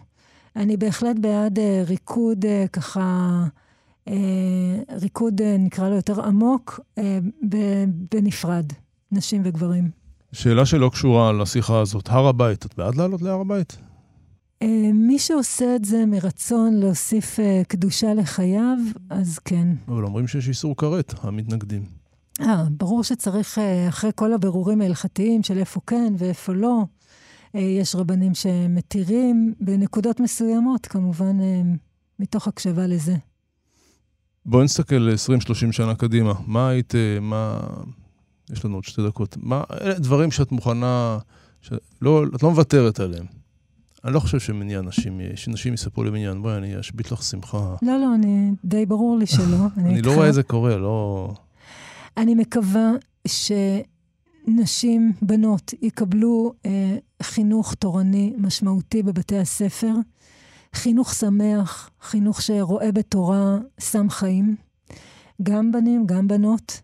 אני 0.57 0.77
בהחלט 0.77 1.16
בעד 1.18 1.59
אה, 1.59 1.83
ריקוד 1.87 2.44
אה, 2.44 2.64
ככה... 2.73 3.44
אה, 4.11 4.96
ריקוד, 5.01 5.40
אה, 5.40 5.57
נקרא 5.59 5.88
לו 5.88 5.96
יותר 5.96 6.27
עמוק, 6.27 6.81
אה, 6.99 7.18
בנפרד, 8.12 8.66
נשים 9.12 9.42
וגברים. 9.44 9.90
שאלה 10.33 10.66
שלא 10.66 10.90
קשורה 10.92 11.33
לשיחה 11.33 11.81
הזאת, 11.81 12.09
הר 12.09 12.27
הבית, 12.27 12.66
את 12.66 12.75
בעד 12.77 12.94
לעלות 12.94 13.23
להר 13.23 13.40
הבית? 13.40 13.77
מי 14.94 15.18
שעושה 15.18 15.77
את 15.77 15.85
זה 15.85 16.07
מרצון 16.07 16.75
להוסיף 16.75 17.38
קדושה 17.68 18.14
לחייו, 18.14 18.77
אז 19.11 19.38
כן. 19.38 19.68
אבל 19.88 20.05
אומרים 20.05 20.27
שיש 20.29 20.49
איסור 20.49 20.77
כרת, 20.77 21.14
המתנגדים. 21.23 21.85
אה, 22.40 22.64
ברור 22.70 23.05
שצריך, 23.05 23.59
אחרי 23.88 24.11
כל 24.14 24.33
הבירורים 24.33 24.81
ההלכתיים 24.81 25.42
של 25.42 25.59
איפה 25.59 25.81
כן 25.87 26.12
ואיפה 26.18 26.53
לא, 26.53 26.83
יש 27.55 27.94
רבנים 27.94 28.35
שמתירים 28.35 29.55
בנקודות 29.61 30.20
מסוימות, 30.20 30.87
כמובן, 30.87 31.38
מתוך 32.18 32.49
הקשבה 32.49 32.87
לזה. 32.87 33.16
בואי 34.51 34.65
נסתכל 34.65 35.09
20-30 35.69 35.73
שנה 35.73 35.95
קדימה. 35.95 36.33
מה 36.47 36.69
היית, 36.69 36.95
מה... 37.21 37.61
יש 38.53 38.65
לנו 38.65 38.75
עוד 38.75 38.85
שתי 38.85 39.03
דקות. 39.03 39.37
מה, 39.41 39.63
אלה 39.81 39.99
דברים 39.99 40.31
שאת 40.31 40.53
מוכנה, 40.53 41.19
שלא, 41.61 42.25
את 42.35 42.43
לא 42.43 42.51
מוותרת 42.51 43.01
עליהם. 43.01 43.27
אני 44.05 44.15
לא 44.15 44.21
חושב 44.21 44.39
שמניע 44.39 44.81
נשים, 44.81 45.21
שנשים 45.35 45.75
יספרו 45.75 46.05
לי 46.05 46.11
מניין. 46.11 46.43
בואי, 46.43 46.57
אני 46.57 46.81
אשבית 46.81 47.13
לך 47.13 47.23
שמחה. 47.23 47.77
לא, 47.83 47.99
לא, 47.99 48.15
אני, 48.15 48.51
די 48.65 48.87
ברור 48.87 49.19
לי 49.19 49.27
שלא. 49.27 49.57
אני, 49.77 49.89
אני 49.89 50.03
לא 50.03 50.15
רואה 50.15 50.29
את 50.29 50.35
זה 50.35 50.43
קורה, 50.43 50.77
לא... 50.77 51.29
אני 52.17 52.35
מקווה 52.35 52.91
שנשים, 53.27 55.13
בנות, 55.23 55.75
יקבלו 55.83 56.53
אה, 56.67 56.97
חינוך 57.23 57.75
תורני 57.75 58.33
משמעותי 58.39 59.03
בבתי 59.03 59.39
הספר. 59.39 59.93
חינוך 60.74 61.14
שמח, 61.14 61.90
חינוך 62.00 62.42
שרואה 62.42 62.92
בתורה 62.92 63.59
סם 63.80 64.11
חיים, 64.11 64.56
גם 65.42 65.72
בנים, 65.72 66.06
גם 66.06 66.28
בנות, 66.28 66.80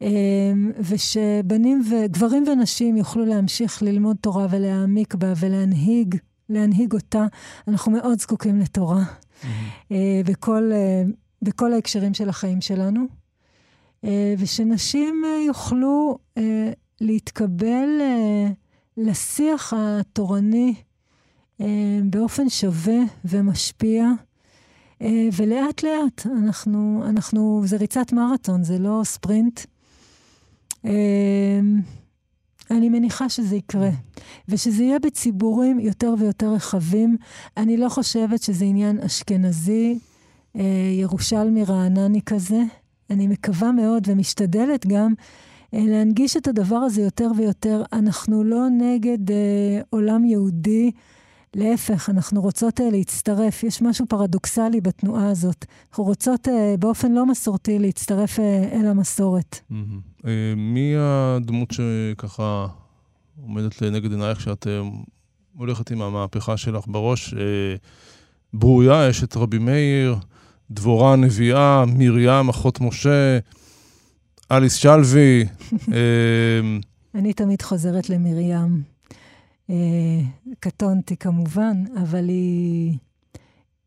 אמ, 0.00 0.72
ושבנים 0.78 1.82
וגברים 1.90 2.44
ונשים 2.48 2.96
יוכלו 2.96 3.24
להמשיך 3.24 3.82
ללמוד 3.82 4.16
תורה 4.20 4.46
ולהעמיק 4.50 5.14
בה 5.14 5.32
ולהנהיג, 5.40 6.16
להנהיג 6.48 6.92
אותה. 6.92 7.26
אנחנו 7.68 7.92
מאוד 7.92 8.20
זקוקים 8.20 8.60
לתורה 8.60 9.02
mm-hmm. 9.02 9.94
בכל, 10.24 10.70
אה, 10.72 11.02
בכל 11.42 11.72
ההקשרים 11.72 12.14
של 12.14 12.28
החיים 12.28 12.60
שלנו. 12.60 13.00
אה, 14.04 14.34
ושנשים 14.38 15.22
יוכלו 15.46 16.18
להתקבל 17.00 17.88
לשיח 18.96 19.72
התורני 19.76 20.74
אה, 20.76 20.93
באופן 22.04 22.48
שווה 22.48 22.98
ומשפיע. 23.24 24.10
אה, 25.02 25.28
ולאט 25.36 25.82
לאט 25.82 26.26
אנחנו, 26.26 27.02
אנחנו, 27.08 27.62
זה 27.64 27.76
ריצת 27.76 28.12
מרתון, 28.12 28.62
זה 28.62 28.78
לא 28.78 29.00
ספרינט. 29.04 29.60
אה, 30.84 31.60
אני 32.70 32.88
מניחה 32.88 33.28
שזה 33.28 33.56
יקרה, 33.56 33.90
ושזה 34.48 34.82
יהיה 34.82 34.98
בציבורים 34.98 35.80
יותר 35.80 36.14
ויותר 36.18 36.52
רחבים. 36.52 37.16
אני 37.56 37.76
לא 37.76 37.88
חושבת 37.88 38.42
שזה 38.42 38.64
עניין 38.64 39.00
אשכנזי, 39.00 39.98
ירושלמי 41.00 41.64
רענני 41.64 42.22
כזה. 42.22 42.62
אני 43.10 43.26
מקווה 43.26 43.72
מאוד 43.72 44.02
ומשתדלת 44.06 44.86
גם 44.86 45.14
להנגיש 45.72 46.36
את 46.36 46.48
הדבר 46.48 46.76
הזה 46.76 47.02
יותר 47.02 47.30
ויותר. 47.36 47.82
אנחנו 47.92 48.44
לא 48.44 48.68
נגד 48.68 49.34
עולם 49.90 50.24
יהודי. 50.24 50.90
להפך, 51.56 52.10
אנחנו 52.10 52.40
רוצות 52.42 52.80
uh, 52.80 52.82
להצטרף. 52.92 53.62
יש 53.62 53.82
משהו 53.82 54.06
פרדוקסלי 54.06 54.80
בתנועה 54.80 55.30
הזאת. 55.30 55.64
אנחנו 55.90 56.04
רוצות 56.04 56.48
uh, 56.48 56.50
באופן 56.78 57.12
לא 57.12 57.26
מסורתי 57.26 57.78
להצטרף 57.78 58.38
uh, 58.38 58.42
אל 58.72 58.86
המסורת. 58.86 59.60
Mm-hmm. 59.70 60.22
Uh, 60.22 60.26
מי 60.56 60.94
הדמות 60.98 61.68
שככה 61.70 62.66
עומדת 63.42 63.82
לנגד 63.82 64.10
עינייך 64.12 64.38
כשאת 64.38 64.66
uh, 64.66 64.96
הולכת 65.56 65.90
עם 65.90 66.02
המהפכה 66.02 66.56
שלך 66.56 66.84
בראש? 66.86 67.34
Uh, 67.34 67.36
ברוריה, 68.52 69.10
אשת 69.10 69.36
רבי 69.36 69.58
מאיר, 69.58 70.16
דבורה 70.70 71.12
הנביאה, 71.12 71.84
מרים, 71.86 72.48
אחות 72.48 72.80
משה, 72.80 73.38
אליס 74.52 74.74
שלוי. 74.74 75.44
אני 77.14 77.32
תמיד 77.32 77.62
חוזרת 77.62 78.10
למרים. 78.10 78.93
אה, 79.70 80.20
קטונתי 80.60 81.16
כמובן, 81.16 81.84
אבל 82.02 82.28
היא, 82.28 82.98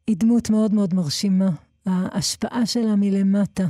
היא 0.08 0.18
דמות 0.18 0.50
מאוד 0.50 0.74
מאוד 0.74 0.94
מרשימה. 0.94 1.50
ההשפעה 1.86 2.66
שלה 2.66 2.96
מלמטה 2.96 3.68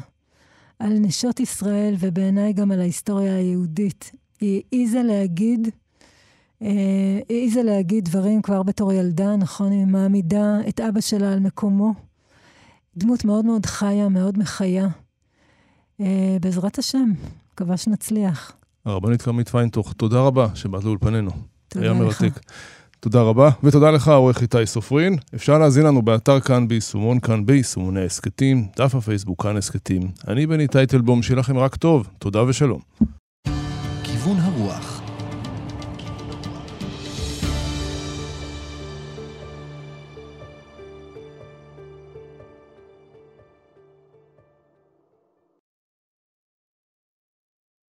על 0.79 0.99
נשות 0.99 1.39
ישראל, 1.39 1.95
ובעיניי 1.99 2.53
גם 2.53 2.71
על 2.71 2.79
ההיסטוריה 2.79 3.35
היהודית. 3.35 4.11
היא 4.39 4.61
העיזה 4.71 5.03
להגיד, 5.03 5.67
אה, 6.61 7.19
העיזה 7.29 7.63
להגיד 7.63 8.05
דברים 8.05 8.41
כבר 8.41 8.63
בתור 8.63 8.93
ילדה, 8.93 9.35
נכון? 9.35 9.71
היא 9.71 9.85
מעמידה 9.85 10.57
את 10.69 10.79
אבא 10.79 11.01
שלה 11.01 11.33
על 11.33 11.39
מקומו. 11.39 11.93
דמות 12.97 13.25
מאוד 13.25 13.45
מאוד 13.45 13.65
חיה, 13.65 14.09
מאוד 14.09 14.39
מחיה. 14.39 14.87
אה, 16.01 16.37
בעזרת 16.41 16.79
השם, 16.79 17.11
מקווה 17.53 17.77
שנצליח. 17.77 18.55
הרבנית 18.85 19.21
כרמית 19.21 19.49
פיינטוך, 19.49 19.93
תודה 19.93 20.19
רבה 20.19 20.55
שבאת 20.55 20.83
לאולפנינו. 20.83 21.31
היה 21.75 21.93
מרתק. 21.93 22.39
תודה 22.99 23.21
רבה, 23.21 23.49
ותודה 23.63 23.91
לך, 23.91 24.07
עורך 24.07 24.41
איתי 24.41 24.65
סופרין. 24.65 25.15
אפשר 25.35 25.57
להזין 25.57 25.85
לנו 25.85 26.01
באתר 26.01 26.39
כאן 26.39 26.67
ביישומון, 26.67 27.19
כאן 27.19 27.45
ביישומוני 27.45 28.01
ההסכתים, 28.01 28.67
דף 28.77 28.95
הפייסבוק 28.95 29.43
כאן 29.43 29.57
הסכתים. 29.57 30.01
אני 30.27 30.47
בני 30.47 30.67
טייטלבום, 30.67 31.23
שיהיה 31.23 31.39
לכם 31.39 31.57
רק 31.57 31.75
טוב, 31.75 32.07
תודה 32.19 32.43
ושלום. 32.43 32.79